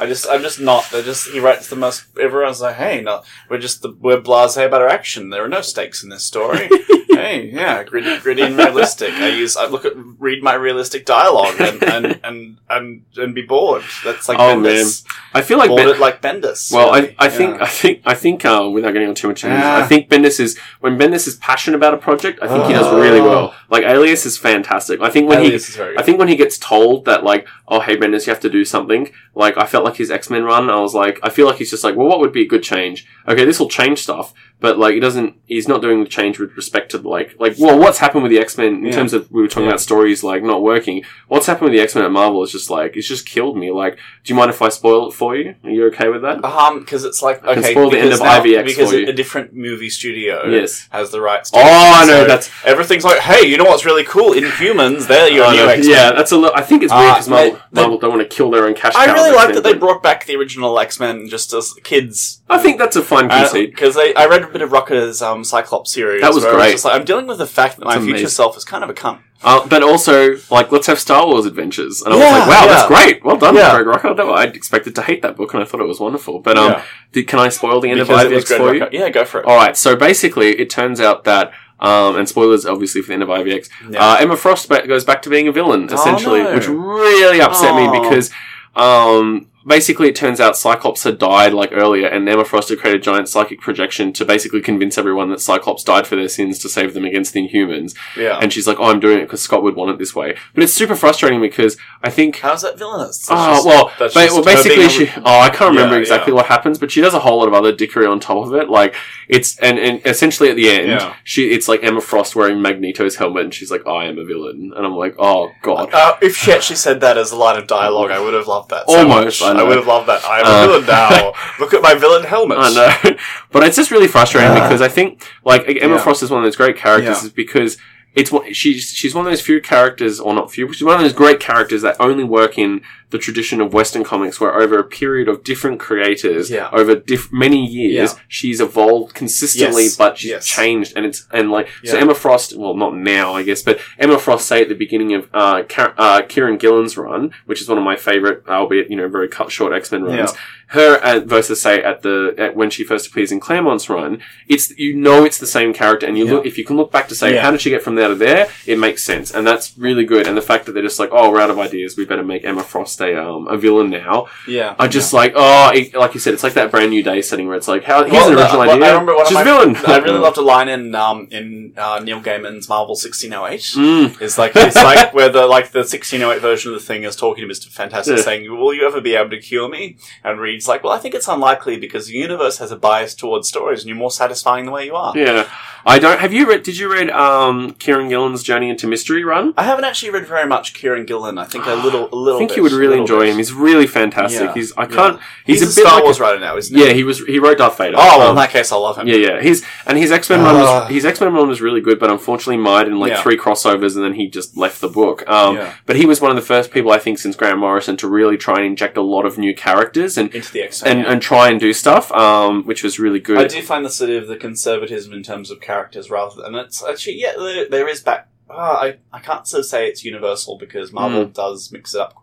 [0.00, 0.88] I just, I'm just not.
[0.92, 1.28] They're just.
[1.30, 2.04] He writes the most.
[2.18, 5.30] Everyone's like, "Hey, no, we're just the, we're blasé about our action.
[5.30, 6.68] There are no stakes in this story.
[7.18, 9.12] hey, yeah, gritty, gritty and realistic.
[9.14, 13.42] I use, I look at, read my realistic dialogue and and and and, and be
[13.42, 13.82] bored.
[14.04, 15.04] That's like Oh, Bendis.
[15.34, 16.72] I feel like Bored Ben- like Bendis.
[16.72, 17.16] Well, I, really.
[17.18, 17.62] I think Yeah.
[17.64, 19.76] I think I think um, without getting on too much, Yeah.
[19.76, 22.38] I think Bendis is when Bendis is passionate about a project.
[22.42, 23.00] I think he does Oh.
[23.00, 23.54] really well.
[23.70, 25.00] Like Alias is fantastic.
[25.00, 27.46] I think when Alias is very he, I think when he gets told that like,
[27.70, 29.10] oh hey Bendis, you have to do something.
[29.34, 30.68] Like I felt like his X Men run.
[30.70, 32.62] I was like, I feel like he's just like, well, what would be a good
[32.62, 33.06] change?
[33.28, 35.36] Okay, this will change stuff, but like he doesn't.
[35.46, 38.38] He's not doing the change with respect to like like well, what's happened with the
[38.38, 38.92] X Men in Yeah.
[38.92, 39.70] terms of we were talking Yeah.
[39.70, 41.04] about stories like not working.
[41.28, 43.70] What's happened with the X Men at Marvel is just like it's just killed me.
[43.70, 45.54] Like, do you mind if I spoil it for you?
[45.64, 46.44] Are you okay with that?
[46.44, 48.92] Um, because it's like I can okay, spoil the end because of now- IVX because
[48.92, 50.88] a different movie studio Yes.
[50.90, 51.50] has the rights.
[51.50, 51.62] to Oh.
[51.62, 52.50] I know So that's.
[52.64, 54.32] everything's like, hey, you know what's really cool?
[54.32, 55.86] Inhumans, they're your I new know, X.
[55.86, 56.36] yeah, that's a.
[56.36, 58.50] Lo- I think it's weird Uh, because Marvel, they- they- Marvel don't want to kill
[58.50, 58.94] their own cash.
[58.94, 62.42] I cow really like that they brought back the original X Men just as kids.
[62.48, 63.70] I think that's a fine conceit.
[63.70, 66.22] Because I, I read a bit of Rucka's um, Cyclops series.
[66.22, 66.72] That was where I great.
[66.72, 68.28] just like, I'm dealing with the fact that my It's future amazing.
[68.28, 69.20] self is kind of a cunt.
[69.40, 72.02] Uh, but also, like, let's have Star Wars adventures.
[72.02, 72.66] And I Yeah, was like, wow, yeah.
[72.74, 73.24] that's great.
[73.24, 73.80] Well done, Yeah.
[73.82, 74.16] Greg Rucka.
[74.16, 76.40] That- I expected to hate that book, and I thought it was wonderful.
[76.40, 76.82] But um, Yeah.
[77.12, 78.80] did, can I spoil the end Because of it was IVX Greg for you?
[78.82, 78.92] Rucka.
[78.92, 79.46] Yeah, go for it.
[79.46, 79.76] All right.
[79.76, 81.52] So basically, it turns out that.
[81.80, 83.68] Um, and spoilers, obviously, for the end of IVX.
[83.90, 84.04] Yeah.
[84.04, 86.54] Uh, Emma Frost ba- goes back to being a villain, Oh, essentially, no.
[86.54, 88.02] which really upset me Oh.
[88.02, 88.30] because
[88.74, 93.00] um, basically it turns out Cyclops had died like earlier, and Emma Frost had created
[93.02, 96.68] a giant psychic projection to basically convince everyone that Cyclops died for their sins to
[96.68, 97.94] save them against the Inhumans.
[98.16, 98.38] yeah.
[98.40, 100.64] And she's like, "Oh, I'm doing it because Scott would want it this way." But
[100.64, 102.38] it's super frustrating because I think.
[102.40, 103.26] How's that villainous?
[103.26, 105.08] That's Oh just- well, that's ba- well, basically, she.
[105.24, 106.36] Oh, I can't remember Yeah, exactly yeah.
[106.36, 108.68] what happens, but she does a whole lot of other dickery on top of it.
[108.70, 108.94] Like
[109.28, 111.14] it's and, and essentially at the end, Yeah.
[111.24, 114.72] she it's like Emma Frost wearing Magneto's helmet, and she's like, "I am a villain,"
[114.76, 117.66] and I'm like, "Oh God." Uh, if she actually said that as a line of
[117.66, 118.88] dialogue, I would have loved that.
[118.88, 119.50] So Almost, much.
[119.57, 120.24] I I, would have loved that.
[120.24, 121.32] I am Uh, a villain now.
[121.60, 122.58] Look at my villain helmet.
[122.60, 123.16] I know,
[123.52, 126.00] but it's just really frustrating because I think like Emma Yeah.
[126.00, 127.26] Frost is one of those great characters Yeah.
[127.26, 127.76] is because
[128.14, 131.12] it's she's she's one of those few characters or not few she's one of those
[131.12, 135.28] great characters that only work in the tradition of Western comics where over a period
[135.28, 136.68] of different creators Yeah.
[136.72, 138.18] over diff- many years Yeah.
[138.28, 139.96] she's evolved consistently Yes.
[139.96, 140.46] but she's Yes.
[140.46, 144.18] changed and it's and like so Emma Frost well not now I guess but Emma
[144.18, 147.78] Frost say at the beginning of uh, Car- uh Kieron Gillen's run which is one
[147.78, 150.38] of my favorite albeit you know very cut short X-Men runs Yeah.
[150.68, 154.70] her uh, versus say at the at when she first appears in Claremont's run, it's
[154.78, 156.32] you know it's the same character, and you Yeah.
[156.34, 157.40] look if you can look back to say Yeah.
[157.42, 160.26] how did she get from there to there, it makes sense, and that's really good.
[160.26, 162.44] And the fact that they're just like, oh, we're out of ideas, we better make
[162.44, 164.26] Emma Frost a um a villain now.
[164.46, 164.74] Yeah.
[164.78, 167.46] I just like oh, it, like you said, it's like that brand new day setting
[167.48, 169.34] where it's like how here's Well, an original well, idea, I remember one of she's
[169.34, 169.76] my, a villain.
[169.86, 173.60] I really loved a line in um, in uh, Neil Gaiman's Marvel 1608.
[173.76, 177.16] Mm, It's like it's like where the like the 1608 version of the thing is
[177.16, 178.22] talking to Mister Fantastic, Yeah.
[178.22, 181.14] saying, "Will you ever be able to cure me?" And Reed's like, "Well, I think
[181.14, 184.72] it's unlikely because the universe has a bias towards stories, and you're more satisfying the
[184.72, 185.48] way you are." yeah,
[185.86, 186.18] I don't.
[186.20, 186.62] Have you read?
[186.62, 189.54] Did you read um Kieron Gillen's Journey into Mystery run?
[189.56, 191.38] I haven't actually read very much Kieron Gillen.
[191.38, 192.38] I think a little, a little.
[192.38, 193.30] I think bit, you would a really enjoy bit.
[193.30, 193.36] him.
[193.38, 194.40] He's really fantastic.
[194.48, 194.54] Yeah.
[194.54, 195.20] He's I can't.
[195.44, 196.84] He's, He's, a a, bit Star like Wars a, writer now, isn't he?
[196.86, 197.24] Yeah, he was.
[197.24, 197.96] He wrote Darth Vader.
[197.98, 199.06] Oh, well, Um, in that case, I love him.
[199.08, 199.40] Yeah, yeah.
[199.40, 200.80] His and his X Men run Ah.
[200.84, 203.22] was his X Men run was really good, but unfortunately mired in like Yeah.
[203.22, 205.28] three crossovers, and then he just left the book.
[205.28, 205.74] Um, Yeah.
[205.86, 208.36] But he was one of the first people I think since Grant Morrison to really
[208.36, 211.48] try and inject a lot of new characters and Into the X and, and try
[211.48, 213.38] and do stuff, um, which was really good.
[213.38, 216.82] I do find the sort of the conservatism in terms of characters rather than it's
[216.84, 218.28] actually yeah there, there is back.
[218.50, 222.14] Ah, I I can't so say it's universal because Marvel does mix it up.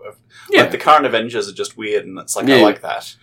[0.49, 0.61] Yeah.
[0.61, 2.55] Like the current Avengers are just weird, and it's like Yeah.
[2.57, 3.15] I like that.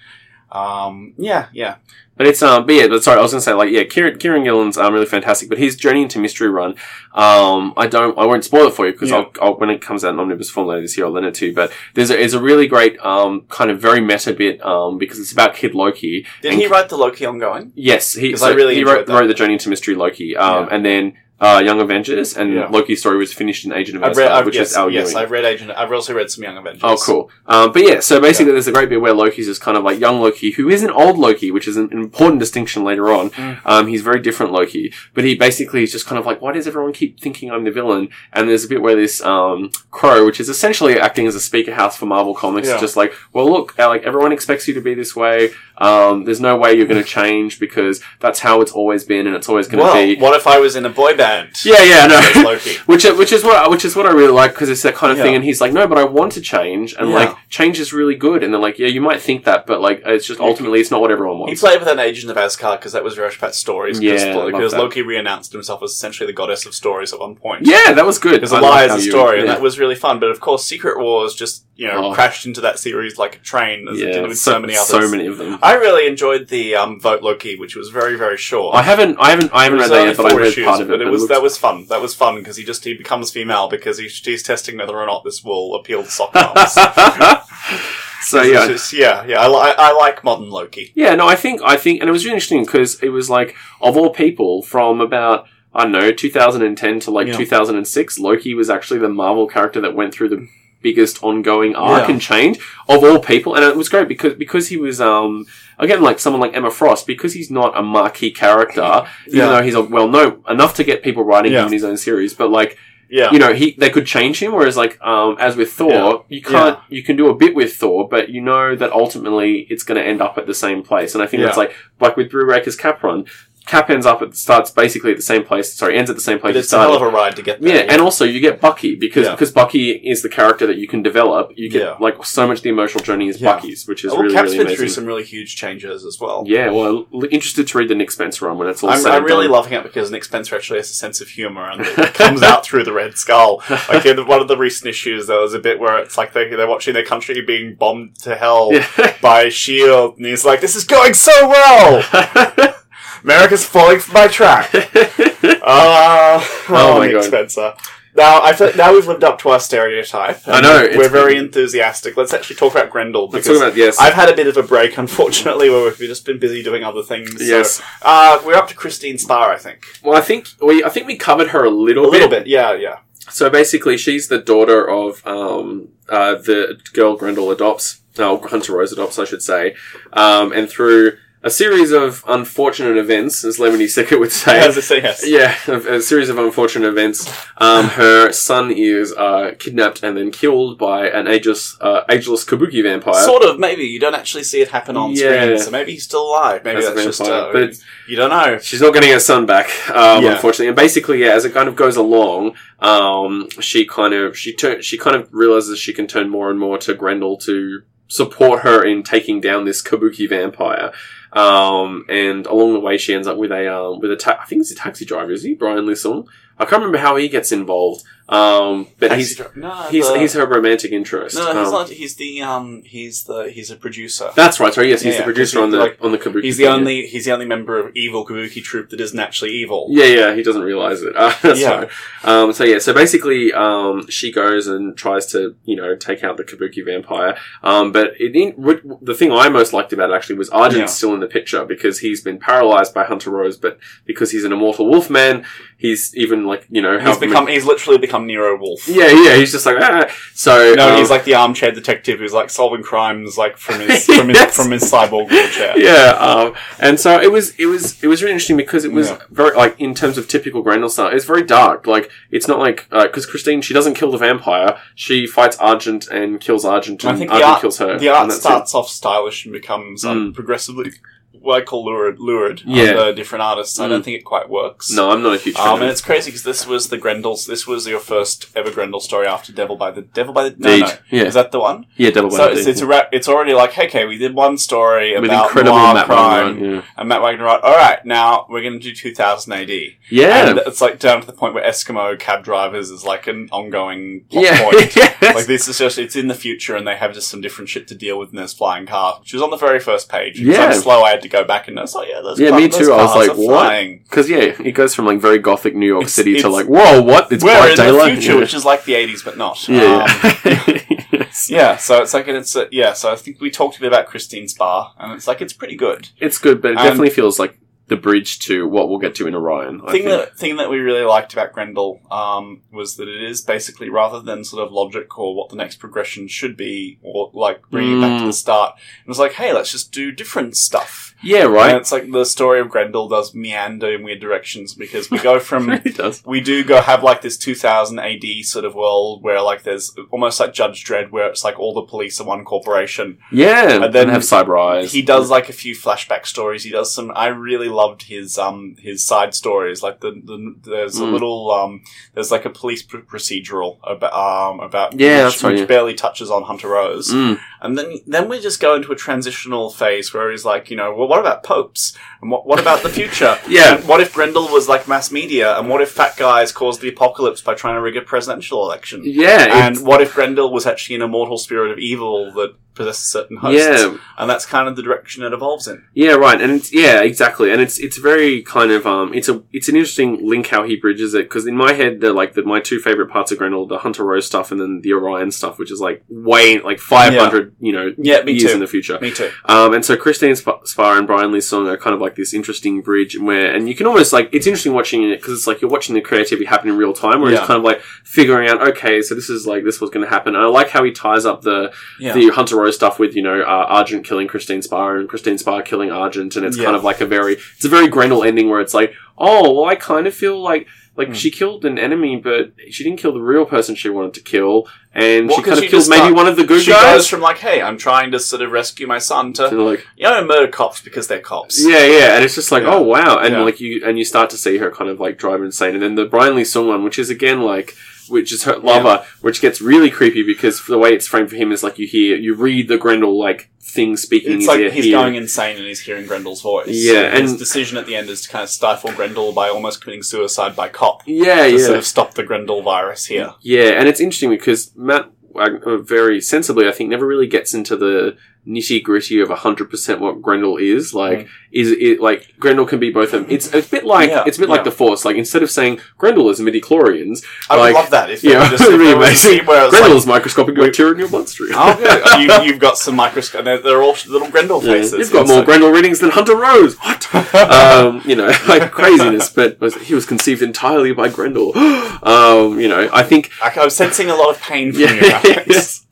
[0.51, 1.77] Um, yeah, yeah,
[2.19, 4.45] But it's um, but yeah, but sorry, I was gonna say like yeah, Kieron, Kieron
[4.45, 6.75] Gillen's um really fantastic, but his Journey into Mystery Run,
[7.15, 9.17] um, I don't, I won't spoil it for you because Yeah.
[9.17, 11.35] I'll, I'll when it comes out in omnibus form later this year, I'll lend it
[11.37, 11.55] to you.
[11.55, 15.19] But there's a, there's a really great um kind of very meta bit um because
[15.19, 16.27] it's about Kid Loki.
[16.43, 17.73] Did he write the Loki ongoing?
[17.75, 18.31] Yes, he.
[18.31, 20.75] 'Cause I really he wrote, wrote the Journey into Mystery Loki, um, Yeah.
[20.77, 22.69] and then uh, Young Avengers, and Yeah.
[22.69, 24.91] Loki's story was finished in Agent of I've read, Asgard, I've, which yes, is Al
[24.91, 25.23] yes, Ewing.
[25.23, 25.71] I've read Agent.
[25.73, 26.83] I've also read some Young Avengers.
[26.85, 27.31] Oh, cool.
[27.47, 29.99] Um, but yeah, so basically, there's a great bit where Loki's just kind of like
[29.99, 33.31] young Loki, who isn't old Loki, which is an important distinction later on.
[33.31, 33.61] Mm.
[33.65, 36.67] Um, he's very different Loki, but he basically is just kind of like, why does
[36.69, 38.09] everyone keep thinking I'm the villain?
[38.33, 41.75] And there's a bit where this um, Crow, which is essentially acting as a speaker
[41.75, 42.77] house for Marvel Comics, Yeah.
[42.77, 45.51] is just like, well, look, uh, like everyone expects you to be this way.
[45.79, 49.35] Um, there's no way you're going to change because that's how it's always been and
[49.35, 50.17] it's always going to Well, be.
[50.21, 51.32] what if I was in a boy band?
[51.65, 52.43] Yeah, yeah, no.
[52.43, 52.77] Loki.
[52.87, 55.19] which which is what which is what I really like because it's that kind of
[55.19, 55.35] thing.
[55.35, 57.15] And he's like, no, but I want to change, and Yeah.
[57.17, 58.43] like change is really good.
[58.43, 61.01] And they're like, yeah, you might think that, but like it's just ultimately it's not
[61.01, 61.61] what everyone wants.
[61.61, 63.99] He played with an agent of Asgard because that was much stories.
[64.01, 64.73] Because, Yeah, because.
[64.75, 67.67] Loki re-announced himself as essentially the goddess of stories at one point.
[67.67, 68.33] yeah, that was good.
[68.41, 70.19] Because a I lie like is how a you- story, and that was really fun.
[70.21, 72.15] But of course, Secret Wars just you know Oh.
[72.15, 74.89] crashed into that series like a train, as it yeah, did with so, many others.
[74.89, 75.59] so many of them.
[75.63, 78.75] I really enjoyed the um, Vote Loki, which was very very short.
[78.77, 80.89] I haven't, I haven't, I haven't read that yet, but I read issues, part of
[80.89, 80.93] it.
[80.93, 81.87] but it but was looks- that was fun.
[81.87, 85.07] That was fun because he just he becomes female because he, he's testing whether or
[85.07, 86.73] not this will appeal to soccer moms.
[88.23, 89.41] so yeah, just- yeah, yeah.
[89.41, 90.93] I, li- I like modern Loki.
[90.95, 91.15] yeah.
[91.15, 93.97] No, I think, I think, and it was really interesting because it was like of
[93.97, 95.47] all people from about.
[95.75, 97.37] I don't know, 2010 to like Yeah.
[97.39, 100.47] 2006, Loki was actually the Marvel character that went through the
[100.83, 102.13] biggest ongoing arc Yeah.
[102.13, 102.59] and change
[102.91, 105.47] of all people, and it was great because because he was um
[105.83, 109.47] again like someone like Emma Frost because he's not a marquee character, even Yeah.
[109.51, 111.61] though he's a well known enough to get people writing Yeah.
[111.63, 112.79] him in his own series, but like
[113.11, 116.13] Yeah, you know he they could change him whereas like um as with thor Yeah.
[116.37, 119.83] you can't you can do a bit with thor but you know that ultimately it's
[119.89, 121.47] going to end up at the same place and i think Yeah.
[121.49, 123.27] that's like like with Brubaker's cap run
[123.67, 126.39] cap ends up at starts basically at the same place sorry ends at the same
[126.39, 127.77] place but it it's a hell of a ride to get there.
[127.77, 129.33] yeah, and also you get Bucky because Yeah.
[129.33, 131.53] because Bucky is the character that you can develop.
[131.57, 131.97] You get Yeah.
[132.01, 133.55] like so much of the emotional journey is Yeah.
[133.55, 134.77] Bucky's, which is well, really Cap's really been amazing.
[134.79, 136.45] through some really huge changes as well.
[136.47, 139.45] yeah, well, interested to read the Nick Spencer one when it's all I'm, I'm really
[139.47, 139.53] done.
[139.53, 142.65] loving it because Nick Spencer actually has a sense of humor and it comes out
[142.65, 143.63] through the Red Skull.
[143.89, 146.49] Like in one of the recent issues, there was a bit where it's like they,
[146.49, 149.15] they're watching their country being bombed to hell Yeah.
[149.23, 152.03] by Shield, and he's like, "This is going so well.
[153.25, 154.71] America's falling from my track."
[155.65, 157.25] Uh, oh, Oh my Nick God.
[157.25, 157.75] Spencer.
[158.15, 160.41] Now I feel like now we've lived up to our stereotype.
[160.47, 162.17] I know, We're it's- very enthusiastic.
[162.17, 164.57] Let's actually talk about Grendel Let's because talk about yes, I've had a bit of
[164.57, 167.31] a break, unfortunately, where we've just been busy doing other things.
[167.39, 167.81] so- yes.
[168.03, 169.85] uh, we're up to Christine Spar, I think.
[170.03, 172.41] Well, I think we I think we covered her a little A little bit.
[172.45, 172.99] bit, yeah, yeah.
[173.31, 178.93] So basically, she's the daughter of um, uh, the girl Grendel adopts, no, Hunter Rose
[178.93, 179.75] adopts, I should say,
[180.13, 184.61] um, and through a series of unfortunate events, as Lemony Snicket would say.
[184.61, 185.27] As say, yes.
[185.27, 187.29] Yeah, a, a series of unfortunate events.
[187.59, 192.83] Um, her son is uh, kidnapped and then killed by an ageless, uh, ageless kabuki
[192.83, 193.25] vampire.
[193.25, 193.83] Sort of, maybe.
[193.83, 195.43] You don't actually see it happen on Yeah.
[195.43, 196.65] screen, so maybe he's still alive.
[196.65, 197.75] Maybe As that's just, uh, but
[198.07, 198.59] you don't know.
[198.59, 200.35] She's not getting her son back, um, Yeah.
[200.35, 200.69] unfortunately.
[200.69, 204.81] And basically, yeah, as it kind of goes along, um, she kind of she turn
[204.83, 208.85] she kind of realizes she can turn more and more to Grendel to support her
[208.85, 210.93] in taking down this kabuki vampire.
[211.33, 214.45] Um, and along the way, she ends up with a um, with a ta- I
[214.45, 215.33] think it's a taxi driver.
[215.33, 216.29] Is he Brian Li Sung?
[216.59, 218.05] I can't remember how he gets involved.
[218.29, 221.37] Um, but Taxi he's dri- no, he's the- he's her romantic interest.
[221.37, 221.89] no, he's Um, not.
[221.91, 222.83] He's the um.
[222.87, 223.51] He's the.
[223.51, 224.31] He's a producer.
[224.35, 224.73] That's right.
[224.73, 226.45] Sorry, yes, he's Yeah, the producer on the like- on the kabuki.
[226.45, 227.07] He's the only.
[227.07, 229.89] He's the only member of evil Kabuki troupe that isn't actually evil.
[229.91, 231.15] Yeah, yeah, he doesn't realize it.
[231.23, 231.71] Uh, that's Yeah.
[231.81, 231.89] right.
[232.25, 236.37] Um, so yeah, so basically, um, she goes and tries to, you know, take out
[236.39, 237.37] the Kabuki vampire.
[237.63, 240.93] Um, but it, in, what- the thing I most liked about it actually was Argent's
[240.93, 240.97] Yeah.
[240.97, 244.53] still in the picture because he's been paralyzed by Hunter Rose, but because he's an
[244.53, 245.45] immortal wolf man,
[245.77, 247.47] he's even like, you know, He's become.
[247.47, 248.87] He's literally become Nero Wolfe.
[248.89, 250.11] yeah, yeah, he's just like ah.
[250.35, 254.05] So No, um, he's like the armchair detective who's like solving crimes like from his
[254.19, 254.57] from his Yes.
[254.57, 255.79] from his cyborg wheelchair.
[255.79, 259.09] yeah, um, and so it was it was it was really interesting because it was
[259.11, 259.19] Yeah.
[259.31, 261.87] very like in terms of typical Grendel style, it's very dark.
[261.87, 266.41] Like it's not like because Christine she doesn't kill the vampire, she fights Argent and
[266.41, 267.99] kills Argent, I and Argent art, kills her.
[267.99, 268.43] the art and that's it.
[268.43, 270.35] starts off stylish and becomes um, Mm.
[270.35, 270.93] progressively
[271.41, 272.91] what I call lurid, lurid Yeah.
[272.91, 273.79] under different artists.
[273.81, 273.91] I Mm.
[273.91, 274.91] don't think it quite works.
[274.93, 275.67] No, I'm not a huge fan.
[275.67, 275.93] Um, of and it.
[275.93, 277.47] it's crazy because this was the Grendels.
[277.47, 280.69] This was your first ever Grendel story after Devil by the Devil by the no,
[280.69, 280.81] Deed.
[280.83, 280.93] no.
[281.11, 281.23] Yeah.
[281.25, 281.87] Is that the one?
[281.97, 282.71] yeah, Devil by So the it's, Deed.
[282.71, 286.07] it's a It's already like, okay, we did one story with about incredible noir Matt
[286.07, 286.75] crime, Wagner.
[286.77, 287.45] Yeah, and Matt Wagner.
[287.45, 289.71] Right, all right, now we're going to do 2000 AD.
[290.11, 293.49] yeah, And it's like down to the point where Eskimo cab drivers is like an
[293.51, 294.63] ongoing plot yeah.
[294.71, 294.97] point.
[294.97, 295.35] yes.
[295.35, 297.89] Like this is just it's in the future and they have just some different shit
[297.89, 300.39] to deal with in this flying car, which was on the very first page.
[300.41, 300.73] It's Yeah.
[300.73, 302.69] so slow I had to go back and notice, oh yeah, those Yeah, car- me
[302.69, 302.93] too.
[302.93, 304.03] I was like, what?
[304.05, 307.03] Because yeah, it goes from like very gothic New York It's- City to like, whoa,
[307.03, 307.31] what?
[307.33, 308.15] It's We're bright in daylight.
[308.15, 308.41] the future, yeah.
[308.41, 309.69] which is like the 80s but not.
[309.69, 310.79] yeah, Um, yeah.
[311.33, 311.49] Yes.
[311.51, 314.07] yeah, so it's like it's a, yeah, so I think we talked a bit about
[314.07, 316.09] Christine Spar, and it's like it's pretty good.
[316.21, 317.59] It's good, but it And- definitely feels like
[317.89, 319.81] the bridge to what we'll get to in Orion.
[319.85, 320.07] I thing think.
[320.21, 324.21] that thing that we really liked about Grendel um, was that it is basically rather
[324.21, 328.01] than sort of logic or what the next progression should be or like bringing it
[328.01, 328.29] back to Mm.
[328.29, 328.77] the start.
[329.05, 331.12] It was like, hey, let's just do different stuff.
[331.23, 331.77] Yeah, And right.
[331.77, 335.69] it's like the story of Grendel does meander in weird directions because we go from
[335.85, 339.95] really we do go have like this 2000 AD sort of world where like there's
[340.11, 343.19] almost like Judge Dredd where it's like all the police are one corporation.
[343.31, 344.93] Yeah, And and then then have cyber eyes.
[344.93, 346.65] He does like a few flashback stories.
[346.65, 347.13] He does some.
[347.15, 349.83] I really loved his um his side stories.
[349.83, 351.13] Like the, the there's a Mm.
[351.13, 351.83] little um
[352.15, 355.67] there's like a police pr- procedural about um about Yeah, which, right, which yeah.
[355.67, 357.11] barely touches on Hunter Rose.
[357.13, 357.39] Mm.
[357.63, 360.95] And then then we just go into a transitional phase where he's like, you know,
[360.95, 361.97] well, what about popes?
[362.21, 363.39] And what what about the future?
[363.49, 363.77] Yeah.
[363.77, 365.59] And what if Grendel was like mass media?
[365.59, 369.03] And what if fat guys caused the apocalypse by trying to rig a presidential election?
[369.05, 373.37] Yeah, And what if Grendel was actually an immortal spirit of evil that possessed certain
[373.37, 373.61] hosts?
[373.61, 375.85] yeah, And that's kind of the direction it evolves in.
[375.95, 379.43] Yeah, right, and it's yeah, exactly, and it's it's very kind of um, it's a
[379.53, 382.43] it's an interesting link how he bridges it because in my head they're like the,
[382.43, 385.59] my two favorite parts of Grendel, the Hunter Rose stuff, and then the Orion stuff,
[385.59, 388.51] which is like way like five hundred you know Yeah, years too.
[388.53, 388.99] in the future.
[389.01, 389.31] Me too.
[389.47, 392.33] Um, and so Christine Sp- Spar and Brian Li Sung are kind of like this
[392.35, 395.61] interesting bridge where, and you can almost like, it's interesting watching it because it's like
[395.61, 397.39] you're watching the creativity happen in real time where Yeah.
[397.39, 400.11] it's kind of like figuring out, okay, so this is like, this was going to
[400.11, 400.35] happen.
[400.35, 402.13] And I like how he ties up the, Yeah.
[402.15, 405.91] the Hunter Stuff with, you know, uh, Argent killing Christine Spar and Christine Spar killing
[405.91, 406.37] Argent.
[406.37, 406.65] And it's Yeah.
[406.65, 409.65] kind of like a very, it's a very Grendel ending where it's like, oh, well,
[409.65, 411.15] I kind of feel like, like Hmm.
[411.15, 414.69] she killed an enemy, but she didn't kill the real person she wanted to kill.
[414.95, 416.97] And she kind of killed maybe start- one of the good she guys.
[416.97, 419.87] goes from like, hey, I'm trying to sort of rescue my son to, to like,
[419.97, 421.65] you know, murder cops because they're cops.
[421.67, 422.75] Yeah, yeah, and it's just like, Yeah.
[422.75, 423.41] oh wow, and Yeah.
[423.43, 425.95] like you and you start to see her kind of like drive insane, and then
[425.95, 427.75] the Brian Li Sung one, which is again like,
[428.13, 431.51] which is her lover, which gets really creepy because the way it's framed for him
[431.51, 434.61] is like you hear, you read the Grendel like thing speaking in It's his like
[434.61, 436.67] ear he's going insane and he's hearing Grendel's voice.
[436.69, 439.81] Yeah, his and- decision at the end is to kind of stifle Grendel by almost
[439.81, 443.35] committing suicide by cop yeah, to yeah, sort of stop the Grendel virus here.
[443.41, 445.11] yeah, and it's interesting because Matt.
[445.35, 449.99] Uh, very sensibly, I think, never really gets into the nitty gritty of hundred percent
[449.99, 450.93] what Grendel is.
[450.93, 451.29] Like, Mm.
[451.53, 453.13] Is it like Grendel can be both?
[453.15, 454.55] A, it's a bit like Yeah, it's a bit yeah.
[454.57, 455.05] like the Force.
[455.05, 458.25] Like instead of saying Grendel is a midi chlorians, I would Like, love that if
[458.25, 459.31] yeah, there just if be there was a amazing.
[459.39, 461.51] scene where it's Grendel like, is microscopic bacteria in your bloodstream.
[461.55, 462.21] oh, good.
[462.47, 463.45] you, you've got some microscope.
[463.45, 464.99] They're, they're all little Grendel Yeah, faces.
[464.99, 466.75] You've got more like- Grendel readings than Hunter Rose.
[466.77, 467.15] What?
[467.35, 469.29] um, you know, like craziness.
[469.31, 471.57] But he was conceived entirely by Grendel.
[472.03, 473.31] um, you know, I think.
[473.43, 475.33] I, I was sensing a lot of pain from Yeah, you.
[475.47, 475.87] Yes.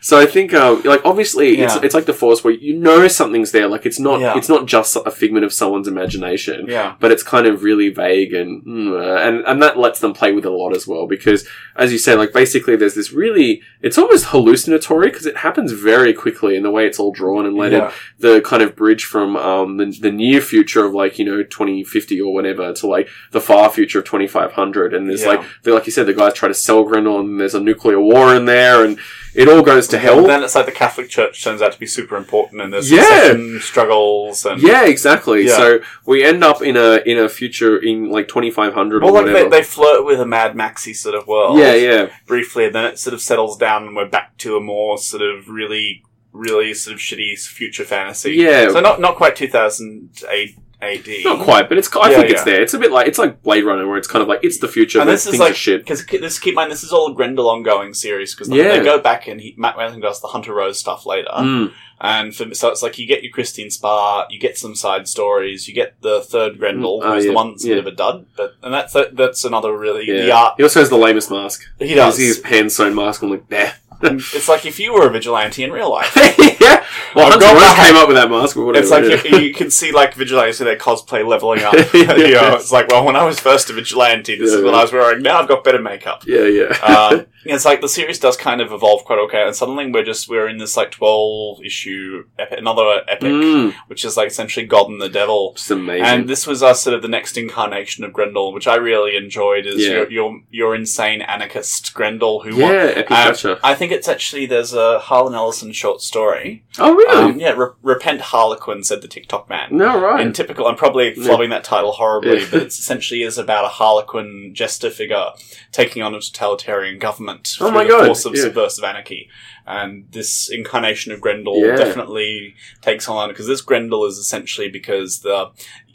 [0.00, 3.52] So I think, uh, like, obviously, it's it's like the Force where you know something's
[3.52, 3.68] there.
[3.68, 4.36] Like, it's not Yeah.
[4.36, 6.66] it's not just a figment of someone's imagination.
[6.68, 6.94] Yeah.
[7.00, 10.32] but it's kind of really vague and mm, uh, and and that lets them play
[10.32, 13.60] with it a lot as well because as you say like basically there's this really
[13.82, 17.56] it's almost hallucinatory because it happens very quickly in the way it's all drawn and
[17.56, 17.92] laid Yeah.
[18.18, 22.20] the kind of bridge from um the, the near future of like you know 2050
[22.20, 25.28] or whatever to like the far future of 2500 and there's Yeah.
[25.28, 28.34] like like you said the guys try to sell Grendel and there's a nuclear war
[28.34, 28.98] in there and
[29.34, 31.78] it all goes to hell And then it's like the Catholic Church turns out to
[31.78, 33.34] be super important, and there's Yeah.
[33.60, 35.56] struggles and yeah exactly Yeah.
[35.56, 39.26] so we end up in a in a future in like 2500 Well, or like
[39.26, 41.58] whatever they, they flirt with a Mad Maxy sort of world.
[41.58, 44.60] yeah yeah Briefly, and then it sort of settles down, and we're back to a
[44.60, 48.32] more sort of really, really sort of shitty future fantasy.
[48.34, 48.70] Yeah.
[48.70, 51.08] So not not quite 2008 AD.
[51.24, 51.94] Not quite, but it's.
[51.96, 52.62] I Yeah, think it's there.
[52.62, 54.68] It's a bit like it's like Blade Runner, where it's kind of like it's the
[54.68, 55.80] future, And but this things is like are shit.
[55.82, 58.68] because this keep in mind this is all a Grendel ongoing series because Yeah.
[58.78, 61.30] they go back and he, Matt Wethington does the Hunter Rose stuff later.
[61.34, 61.72] Mm.
[62.00, 65.68] And for, so it's like you get your Christine Spar, you get some side stories,
[65.68, 67.74] you get the third Grendel, Mm, oh, who's yeah, the one that's a yeah.
[67.76, 70.22] bit of a dud, but and that's that's another really Yeah.
[70.26, 71.62] the art He also has the lamest mask.
[71.78, 72.18] he does.
[72.18, 73.22] His hand sewn mask.
[73.22, 73.76] I'm like, there.
[74.04, 76.12] It's like if you were a vigilante in real life.
[76.60, 76.84] yeah.
[77.14, 78.78] Well, Hunter Rose came up with that mask, whatever.
[78.78, 79.38] It's like yeah.
[79.38, 81.74] you, you can see like vigilantes with their cosplay leveling up.
[81.74, 81.82] Yeah.
[82.16, 84.64] you know, it's like well, when I was first a vigilante, this is Yeah.
[84.66, 85.22] what I was wearing.
[85.22, 86.24] Now I've got better makeup.
[86.26, 86.68] yeah, yeah.
[86.82, 90.28] um, it's like the series does kind of evolve quite okay, and suddenly we're just
[90.28, 93.74] we're in this like twelve issue epic, another epic, Mm.
[93.86, 95.52] which is like essentially God and the Devil.
[95.54, 96.04] Just amazing.
[96.06, 99.66] And this was uh, sort of the next incarnation of Grendel, which I really enjoyed.
[99.66, 99.90] Is Yeah.
[99.90, 103.56] your, your your insane anarchist Grendel who yeah, epic uh.
[103.62, 106.64] I think it's actually there's a Harlan Ellison short story.
[106.78, 107.32] Oh, really?
[107.32, 109.70] Um, yeah, Re- repent Harlequin said the Ticktockman.
[109.70, 110.20] no, right.
[110.20, 111.24] In typical, I'm probably Yeah.
[111.24, 112.46] flobbing that title horribly, Yeah.
[112.50, 115.26] but it essentially is about a Harlequin jester figure
[115.72, 118.42] taking on a totalitarian government Oh through the God, force of yeah.
[118.42, 119.28] subversive anarchy.
[119.66, 121.76] And this incarnation of Grendel Yeah.
[121.76, 125.50] definitely takes on because this Grendel is essentially because the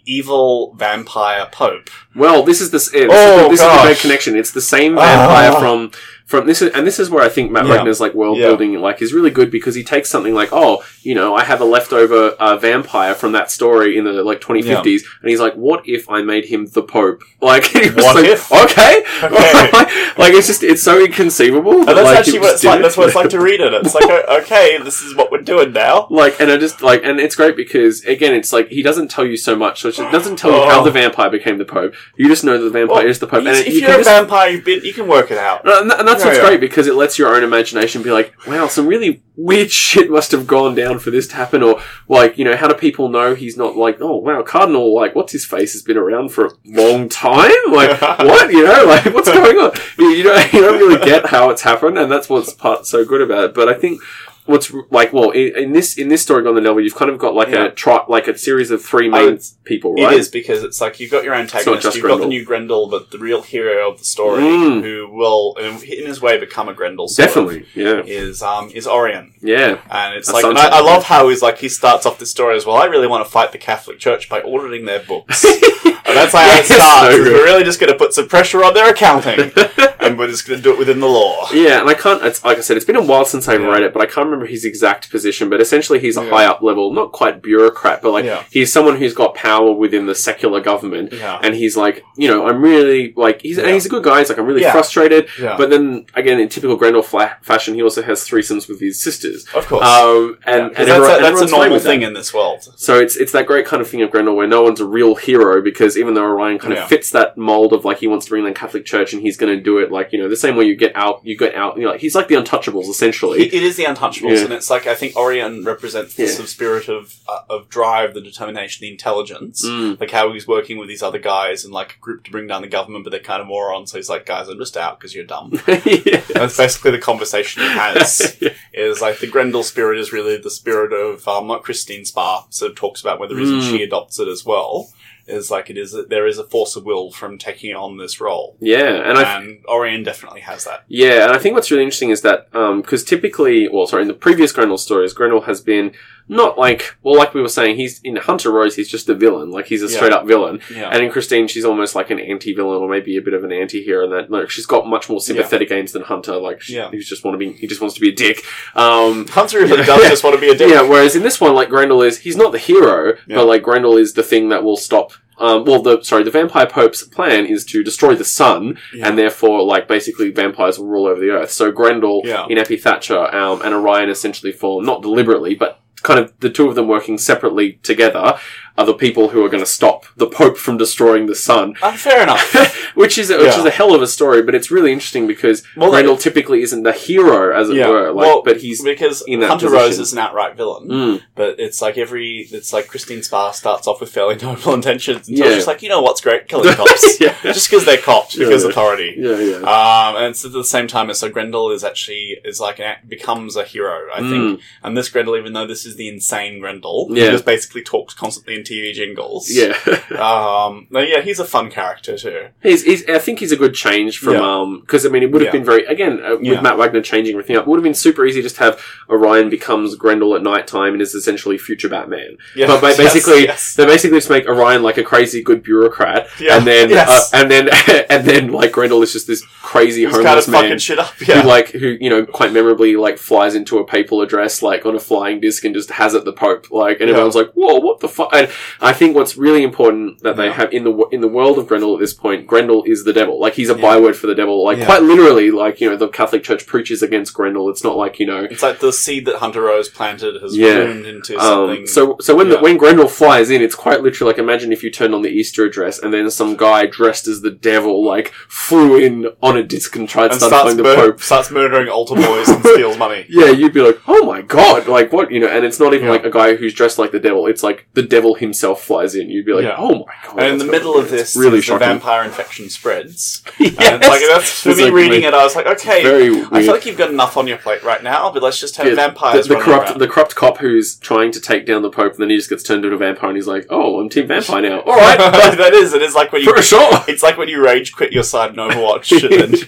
[0.06, 1.90] evil vampire pope.
[2.16, 4.36] Well, this is the this, Oh, is, the, this is the big connection.
[4.36, 5.92] It's the same vampire from
[6.30, 7.72] from this is and this is where I think Matt Yeah.
[7.78, 8.48] Wagner's like world Yeah.
[8.50, 11.60] building like is really good because he takes something like oh you know I have
[11.60, 15.82] a leftover uh, vampire from that story in the like 2050s and he's like what
[15.90, 18.52] if I made him the Pope like he was What like if?
[18.52, 19.72] okay Okay.
[20.22, 22.78] like it's just it's so inconceivable that, that's like, actually what it's like.
[22.78, 23.74] did That's what it's like to read it.
[23.74, 24.06] It's like,
[24.44, 26.08] okay, this is what we're doing now.
[26.12, 29.26] like and I just like and it's great because again it's like he doesn't tell
[29.26, 30.70] you so much so it doesn't tell you Oh.
[30.70, 33.28] how the vampire became the Pope you just know that the vampire Well, is the
[33.28, 35.62] Pope and If you you're a just vampire, been, you can work it out.
[35.66, 38.88] And, and that's what's great because it lets your own imagination be like, wow, some
[38.88, 41.64] really weird shit must have gone down for this to happen.
[41.64, 45.16] Or, like, you know, how do people know he's not like, oh, wow, Cardinal, like,
[45.16, 47.52] what's his face has been around for a long time?
[47.70, 48.52] Like, what?
[48.52, 49.72] You know, like, what's going on?
[49.98, 53.06] You, you, don't, you don't really get how it's happened, and that's what's part so
[53.06, 53.54] good about it.
[53.54, 54.02] But I think.
[54.50, 57.20] What's like well in, in this in this story on the novel you've kind of
[57.20, 57.66] got like Yeah.
[57.66, 61.00] a tri- like a series of three main people right It is because it's like
[61.00, 62.28] you've got your antagonist, you've got the Grendel.
[62.30, 64.82] new Grendel, but the real hero of the story, Mm.
[64.82, 65.76] who will, in
[66.08, 67.08] his way, become a Grendel.
[67.08, 70.80] sort of, definitely yeah is um is Orion, yeah and it's That like, and I,
[70.80, 72.76] I love how he's like he starts off the story as well.
[72.78, 75.46] I really want to fight the Catholic Church by auditing their books.
[76.10, 77.16] And that's how Yes, it starts.
[77.18, 79.52] we're really just going to put some pressure on their accounting,
[80.00, 81.48] and we're just going to do it within the law.
[81.54, 82.24] Yeah, and I can't.
[82.24, 83.68] It's like I said, it's been a while since I've Yeah.
[83.68, 85.50] read it, but I can't remember his exact position.
[85.50, 86.30] But essentially, he's a Yeah.
[86.30, 88.44] high up level, not quite bureaucrat, but like Yeah.
[88.52, 91.14] he's someone who's got power within the secular government.
[91.14, 91.40] Yeah.
[91.42, 94.20] And he's like, you know, I'm really like he's and he's a good guy.
[94.20, 95.28] He's like, I'm really frustrated.
[95.40, 95.56] Yeah.
[95.58, 99.46] But then again, in typical Grendel fla- fashion, he also has threesomes with his sisters.
[99.54, 99.86] Of course.
[99.86, 101.84] Um, and, and 'cause everyone- that's, a, that's a normal that.
[101.84, 102.68] thing in this world.
[102.78, 105.16] So it's it's that great kind of thing of Grendel where no one's a real
[105.16, 106.84] hero because even though Orion kind Yeah.
[106.84, 109.38] of fits that mold of like he wants to bring the Catholic Church and he's
[109.38, 111.54] going to do it like you know the same way you get out you get
[111.56, 113.44] out you know like, he's like the Untouchables essentially.
[113.44, 114.44] It, is the Untouchables, Yeah.
[114.46, 116.30] and it's like I think Orion represents the Yeah.
[116.30, 119.66] sort of spirit of uh, of drive, the determination, the intelligence.
[119.66, 120.00] Mm.
[120.00, 122.62] Like how he's working with these other guys and like a group to bring down
[122.62, 123.92] the government, but they're kind of morons.
[123.92, 126.22] So he's like, "Guys, I'm just out because you're dumb." yeah.
[126.34, 128.38] That's basically the conversation he has.
[128.74, 132.72] is like the Grendel spirit is really the spirit of um, what Christine Spar sort
[132.72, 133.70] of talks about, whether the reason Mm.
[133.70, 134.90] she adopts it as well
[135.30, 138.20] is like it is that there is a force of will from taking on this
[138.20, 140.86] role, yeah, and I and Orion definitely has that.
[140.88, 144.08] yeah, and I think what's really interesting is that um, because typically, well, sorry, in
[144.08, 145.94] the previous Grendel stories, Grendel has been
[146.30, 149.50] not like well, like we were saying, he's in Hunter Rose, he's just a villain,
[149.52, 149.96] like he's a Yeah.
[149.98, 150.62] straight up villain.
[150.74, 153.52] Yeah, And in Christine, she's almost like an anti-villain, or maybe a bit of an
[153.52, 154.06] anti-hero.
[154.06, 156.38] In that, like, she's got much more sympathetic aims than Hunter.
[156.38, 156.90] Like, she, Yeah.
[156.92, 158.44] he just want to be, he just wants to be a dick.
[158.76, 160.70] Um, Hunter really does just want to be a dick.
[160.70, 160.82] yeah.
[160.82, 163.38] Whereas in this one, like Grendel is, he's not the hero, Yeah.
[163.38, 165.12] but like Grendel is the thing that will stop.
[165.40, 169.08] Um, well, the sorry, the vampire pope's plan is to destroy the sun, Yeah.
[169.08, 171.52] and therefore, like basically, vampires will rule over the earth.
[171.52, 172.46] So Grendel Yeah.
[172.50, 176.68] in Eppy Thatcher um, and Orion essentially fall not deliberately, but kind of the two
[176.68, 178.38] of them working separately together
[178.80, 181.76] are the people who are going to stop the Pope from destroying the sun.
[181.82, 182.54] Uh, fair enough.
[182.96, 183.60] which is a, which Yeah.
[183.60, 186.84] is a hell of a story, but it's really interesting because Well, Grendel typically isn't
[186.84, 188.12] the hero, as it yeah, were.
[188.12, 189.84] Like, well, but he's because in that Hunter position.
[189.86, 193.86] Rose is an outright villain, Mm, but it's like every it's like Christine Spar starts
[193.88, 195.56] off with fairly noble intentions until Yeah.
[195.56, 198.64] she's like, you know what's great, killing cops, yeah, just because they're cops, Yeah, because
[198.64, 198.70] yeah.
[198.70, 199.16] authority.
[199.18, 199.56] yeah, yeah.
[199.58, 202.96] Um, and it's at the same time as so Grendel is actually is like an,
[203.08, 204.30] becomes a hero, I Mm.
[204.30, 204.62] think.
[204.84, 207.26] And this Grendel, even though this is the insane Grendel, Yeah.
[207.26, 209.50] he just basically talks constantly in TV jingles.
[209.52, 209.74] yeah,
[210.20, 212.48] Um, no, yeah, he's a fun character too.
[212.62, 213.08] he's, he's.
[213.10, 214.42] I think he's a good change from Yeah.
[214.62, 215.60] um because I mean it would have Yeah.
[215.60, 216.62] been very again uh, with Yeah.
[216.62, 217.64] Matt Wagner changing everything up.
[217.64, 220.94] It would have been super easy just to have Orion becomes Grendel at night time
[220.94, 222.38] and is essentially future Batman.
[222.56, 223.74] Yeah, But ba- yes, basically, yes.
[223.76, 227.34] they basically just make Orion like a crazy good bureaucrat, Yeah, and then yes.
[227.34, 227.70] uh, and then
[228.10, 230.62] and then like Grendel is just this crazy he's kind homeless of man.
[230.64, 231.14] fucking shit up.
[231.28, 234.86] Yeah, who like who you know quite memorably like flies into a papal address like
[234.86, 237.16] on a flying disc and just has it the Pope like and Yeah.
[237.16, 238.49] everyone's like whoa what the fuck and
[238.82, 240.54] I think what's really important that they Yeah.
[240.54, 243.40] have in the in the world of Grendel at this point Grendel is the devil
[243.40, 243.82] like he's a Yeah.
[243.82, 244.86] byword for the devil like Yeah.
[244.86, 248.26] quite literally like you know the Catholic Church preaches against Grendel it's not like you
[248.26, 250.84] know it's like the seed that Hunter Rose planted has Yeah.
[250.86, 251.80] bloomed into something.
[251.82, 254.84] um, so so when the, when Grendel flies in, it's quite literally like imagine if
[254.84, 258.34] you turned on the Easter address and then some guy dressed as the devil like
[258.48, 261.22] flew in on a disc and tried to and start starts, playing the mur- Pope.
[261.22, 263.26] starts murdering altar boys and steals money.
[263.30, 266.08] Yeah, you'd be like, oh my god, like what, you know, and it's not even
[266.10, 269.30] like a guy who's dressed like the devil, it's like the devil himself flies in.
[269.30, 269.76] You'd be like, Yeah.
[269.78, 270.40] oh my god.
[270.40, 271.88] And in the what middle of this, It's really the shocking.
[271.88, 273.44] vampire infection spreads.
[273.60, 273.76] yes.
[273.80, 275.34] And it's like that's for me like reading it.
[275.34, 278.02] I was like, okay, very I feel like you've got enough on your plate right
[278.04, 280.00] now, but let's just have Yeah, vampires the, the running corrupt, around.
[280.00, 282.64] the corrupt cop who's trying to take down the Pope, and then he just gets
[282.64, 285.18] turned into a vampire, and he's like, "Oh, I'm Team Vampire now." All right,
[285.58, 285.94] that is.
[285.94, 286.54] It is like when you.
[286.56, 287.04] for sure.
[287.08, 289.60] It's like when you rage quit your side in Overwatch, and then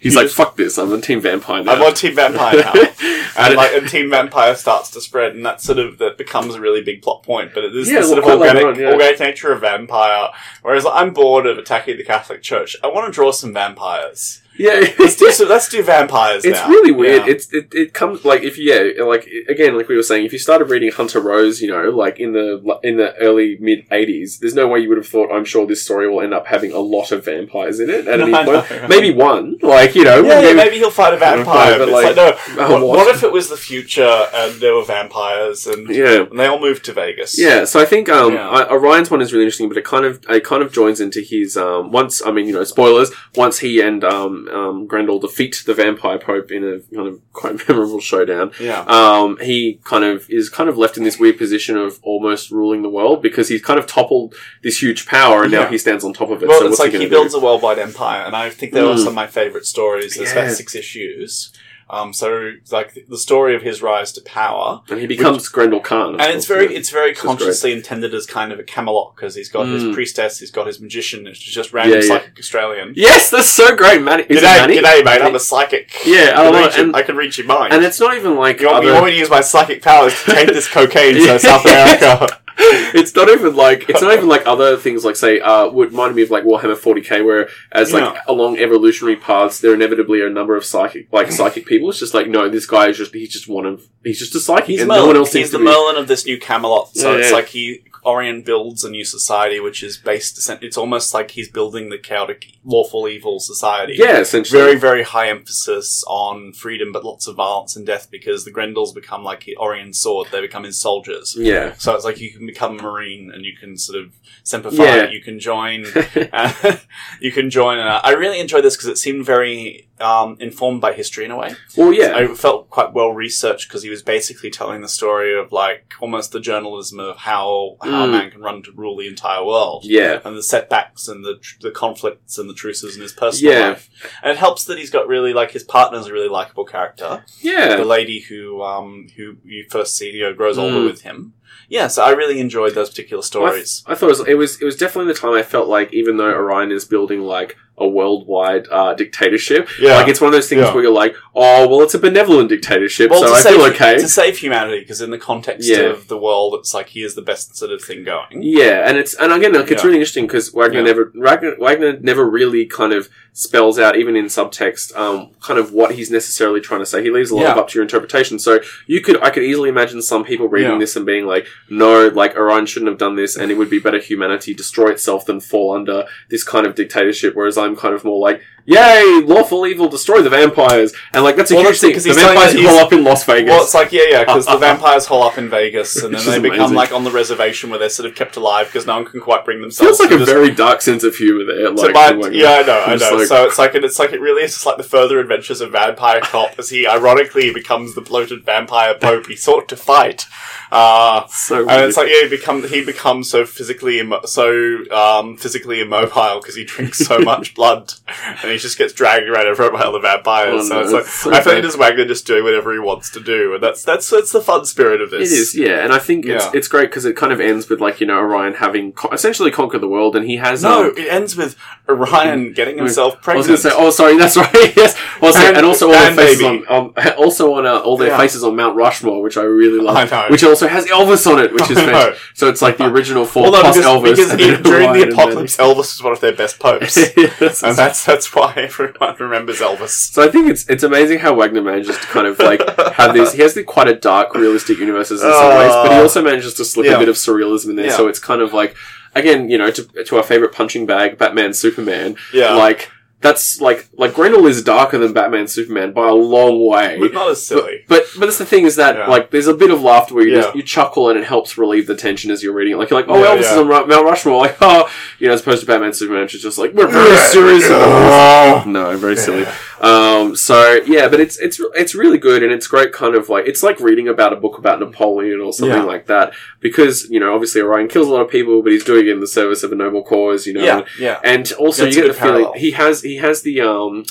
[0.00, 0.78] he's like, "Fuck this!
[0.78, 2.72] I'm a Team Vampire now." I'm on Team Vampire now.
[2.74, 2.90] And
[3.38, 6.60] and like, and Team Vampire starts to spread, and that sort of that becomes a
[6.60, 7.52] really big plot point.
[7.54, 8.92] But it is Yeah, the sort of organic, on, yeah.
[8.92, 10.28] organic nature of vampire.
[10.62, 12.76] Whereas I'm bored of attacking the Catholic Church.
[12.82, 14.42] I want to draw some vampires.
[14.58, 16.68] Yeah, Let's do some, let's do vampires It's now.
[16.68, 17.26] really weird.
[17.26, 17.32] Yeah.
[17.32, 20.38] It's it, it comes like if yeah like again like we were saying if you
[20.38, 24.54] started reading Hunter Rose you know like in the in the early mid eighties there's
[24.54, 26.78] no way you would have thought I'm sure this story will end up having a
[26.78, 28.88] lot of vampires in it at any I know, point right?
[28.88, 31.78] maybe one like you know yeah, yeah, maybe, maybe he'll fight a vampire.
[31.78, 32.32] But, like, like, no.
[32.68, 32.86] what, what?
[32.98, 36.60] what if it was the future and there were vampires and, yeah and they all
[36.60, 37.38] moved to Vegas?
[37.38, 38.48] Yeah, so I think um, Yeah.
[38.48, 41.20] I, Orion's one is really interesting, but it kind of it kind of joins into
[41.20, 45.62] his um, once I mean you know spoilers once he and um, um, Grendel defeat
[45.66, 48.52] the vampire pope in a kind of quite memorable showdown.
[48.60, 48.80] Yeah.
[48.82, 52.82] Um, he kind of is kind of left in this weird position of almost ruling
[52.82, 56.12] the world because he's kind of toppled this huge power and now he stands on
[56.12, 56.48] top of it.
[56.48, 57.40] Well, so it's like he, he, builds do?
[57.40, 58.98] a worldwide empire, and I think they're Mm.
[58.98, 60.14] some of my favorite stories.
[60.16, 60.42] There's Yeah.
[60.44, 61.52] about six issues.
[61.90, 66.14] Um, so like the story of his rise to power, and he becomes Grendel Khan,
[66.16, 66.78] of and it's very yeah.
[66.78, 69.94] it's very consciously intended as kind of a Camelot because he's got his Mm.
[69.94, 72.08] priestess, he's got his magician, it's just random Yeah, yeah.
[72.08, 72.92] psychic Australian.
[72.94, 74.24] yes, that's so great, Manny.
[74.28, 74.76] Is G'day, Manny?
[74.78, 75.22] g'day, mate.
[75.22, 75.94] I'm a psychic.
[76.04, 77.72] Yeah, I I can, love your, and- I can read your mind.
[77.72, 79.40] and it's not even like you want, me, you other- want me to use my
[79.40, 82.38] psychic powers to take this cocaine to South America?
[82.94, 86.14] it's not even like it's not even like other things like say uh would remind
[86.16, 88.20] me of like Warhammer 40k where as like Yeah.
[88.26, 92.14] along evolutionary paths there inevitably are a number of psychic like psychic people it's just
[92.14, 94.80] like no this guy is just he's just one of he's just a psychic He's
[94.80, 95.02] and Merlin.
[95.02, 96.96] no one else He's the to be Merlin of this new Camelot.
[96.96, 97.34] So Yeah, it's yeah.
[97.36, 100.48] like he Orion builds a new society, which is based.
[100.62, 103.94] It's almost like he's building the chaotic, lawful evil society.
[103.96, 108.44] yeah essentially Very, very high emphasis on freedom, but lots of violence and death because
[108.44, 110.28] the Grendels become like Orion's sword.
[110.30, 111.34] They become his soldiers.
[111.36, 114.70] yeah So it's like you can become a marine and you can sort of semper
[114.72, 115.08] Yeah.
[115.10, 115.86] You can join.
[116.32, 116.76] uh,
[117.20, 117.78] you can join.
[117.78, 121.36] Uh, I really enjoyed this because it seemed very um, informed by history in a
[121.36, 121.54] way.
[121.76, 125.50] well yeah I felt quite well researched because he was basically telling the story of
[125.52, 128.10] like almost the journalism of how how a Mm.
[128.12, 129.84] man can run to rule the entire world.
[129.84, 133.68] yeah And the setbacks and the the conflicts and the truces in his personal Yeah.
[133.70, 133.90] life,
[134.22, 137.24] and it helps that he's got really like his partner's a really likable character.
[137.40, 140.86] Yeah, the lady who um who you first see you know grows older Mm.
[140.86, 141.34] with him.
[141.70, 143.82] Yeah, so I really enjoyed those particular stories.
[143.86, 146.16] I thought it was, it was it was definitely the time I felt like even
[146.16, 149.96] though Orion is building like a worldwide uh, dictatorship Yeah.
[149.96, 150.74] like it's one of those things Yeah.
[150.74, 153.64] where you're like oh well it's a benevolent dictatorship Well, so to I save, feel
[153.66, 155.80] okay to save humanity, because in the context Yeah.
[155.90, 158.42] of the world, it's like he is the best sort of thing going.
[158.42, 159.86] Yeah, and it's and again, like it's Yeah.
[159.86, 160.84] really interesting because Wagner Yeah.
[160.86, 163.08] never Wagner, Wagner never really kind of
[163.38, 167.04] spells out, even in subtext, um, kind of what he's necessarily trying to say.
[167.04, 168.36] He leaves a lot of up to your interpretation.
[168.40, 168.58] So
[168.88, 170.78] you could, I could easily imagine some people reading Yeah.
[170.78, 173.78] this and being like, "No, like Orion shouldn't have done this, and it would be
[173.78, 178.04] better humanity destroy itself than fall under this kind of dictatorship." Whereas I'm kind of
[178.04, 181.94] more like, "Yay, lawful evil, destroy the vampires," and like that's a Well, huge thing.
[181.94, 183.50] The vampires hole up in Las Vegas.
[183.50, 186.38] Well, it's like yeah, yeah, because the vampires hole up in Vegas, and then they
[186.38, 186.76] become amazing.
[186.76, 189.44] like on the reservation where they're sort of kept alive because no one can quite
[189.46, 189.96] bring themselves.
[189.98, 191.70] Feels like a just- very dark sense of humor there.
[191.70, 193.16] Like, from yeah, I know, I know.
[193.16, 195.72] like- so it's like it's like it really is just like the further adventures of
[195.72, 200.26] Vampire Cop as he ironically becomes the bloated vampire pope he sought to fight.
[200.70, 205.36] Uh, so and it's like yeah, he become he becomes so physically immo- so um,
[205.38, 207.94] physically immobile because he drinks so much blood,
[208.42, 210.54] and he just gets dragged around everywhere by the vampires.
[210.54, 212.72] Oh, so no, it's like so I feel like it is Wagner just doing whatever
[212.72, 215.30] he wants to do, and that's that's that's the fun spirit of this.
[215.32, 216.50] is, yeah, and I think it's Yeah.
[216.54, 219.50] it's great because it kind of ends with like you know Orion having co- essentially
[219.50, 221.56] conquered the world, and he has No, um, it ends with
[221.88, 223.46] Orion getting himself I was pregnant.
[223.48, 224.76] going to say, oh, sorry, that's right.
[224.76, 226.66] yes, also, And- and, also all their faces baby.
[226.66, 228.18] on, um, also on uh, all their Yeah.
[228.18, 229.96] faces on Mount Rushmore, which I really love.
[229.96, 230.26] I know.
[230.30, 232.18] Which also has Elvis on it, which is fantastic.
[232.34, 234.16] So it's like the original four no, plus because, Elvis.
[234.16, 238.26] because during Orion the apocalypse, Elvis is one of their best popes, and that's that's
[238.38, 240.12] why everyone remembers Elvis.
[240.12, 242.60] So I think it's it's amazing how Wagner manages to kind of like
[242.94, 243.32] have this.
[243.32, 246.02] He has the quite a dark, realistic universes in some ways, but he oh.
[246.02, 246.96] also manages to slip Yeah.
[246.96, 247.86] a bit of surrealism in there.
[247.86, 247.96] Yeah.
[247.96, 248.76] So it's kind of like
[249.14, 252.16] again, you know, to, to our favorite punching bag, Batman, Superman.
[252.32, 252.54] Yeah.
[252.54, 252.90] like
[253.20, 256.98] that's like like Grendel is darker than Batman, Superman by a long way.
[257.00, 257.84] But not as silly.
[257.88, 259.06] But but that's the thing is that Yeah.
[259.08, 260.42] like there's a bit of laughter where you Yeah.
[260.42, 262.76] just you chuckle and it helps relieve the tension as you're reading it.
[262.76, 264.88] Like you're like, oh Yeah, Elvis is on Mount Rushmore, like oh
[265.18, 267.68] you know, as opposed to Batman Superman, which is just like we're very serious.
[268.66, 269.46] No, very silly.
[269.80, 272.92] Um, so yeah, but it's it's it's really good and it's great.
[272.92, 275.84] Kind of like it's like reading about a book about Napoleon or something Yeah.
[275.84, 279.06] like that because you know obviously Orion kills a lot of people, but he's doing
[279.06, 280.46] it in the service of a noble cause.
[280.46, 281.20] You know, Yeah, yeah.
[281.24, 284.04] and also you get the good feeling he has he has the um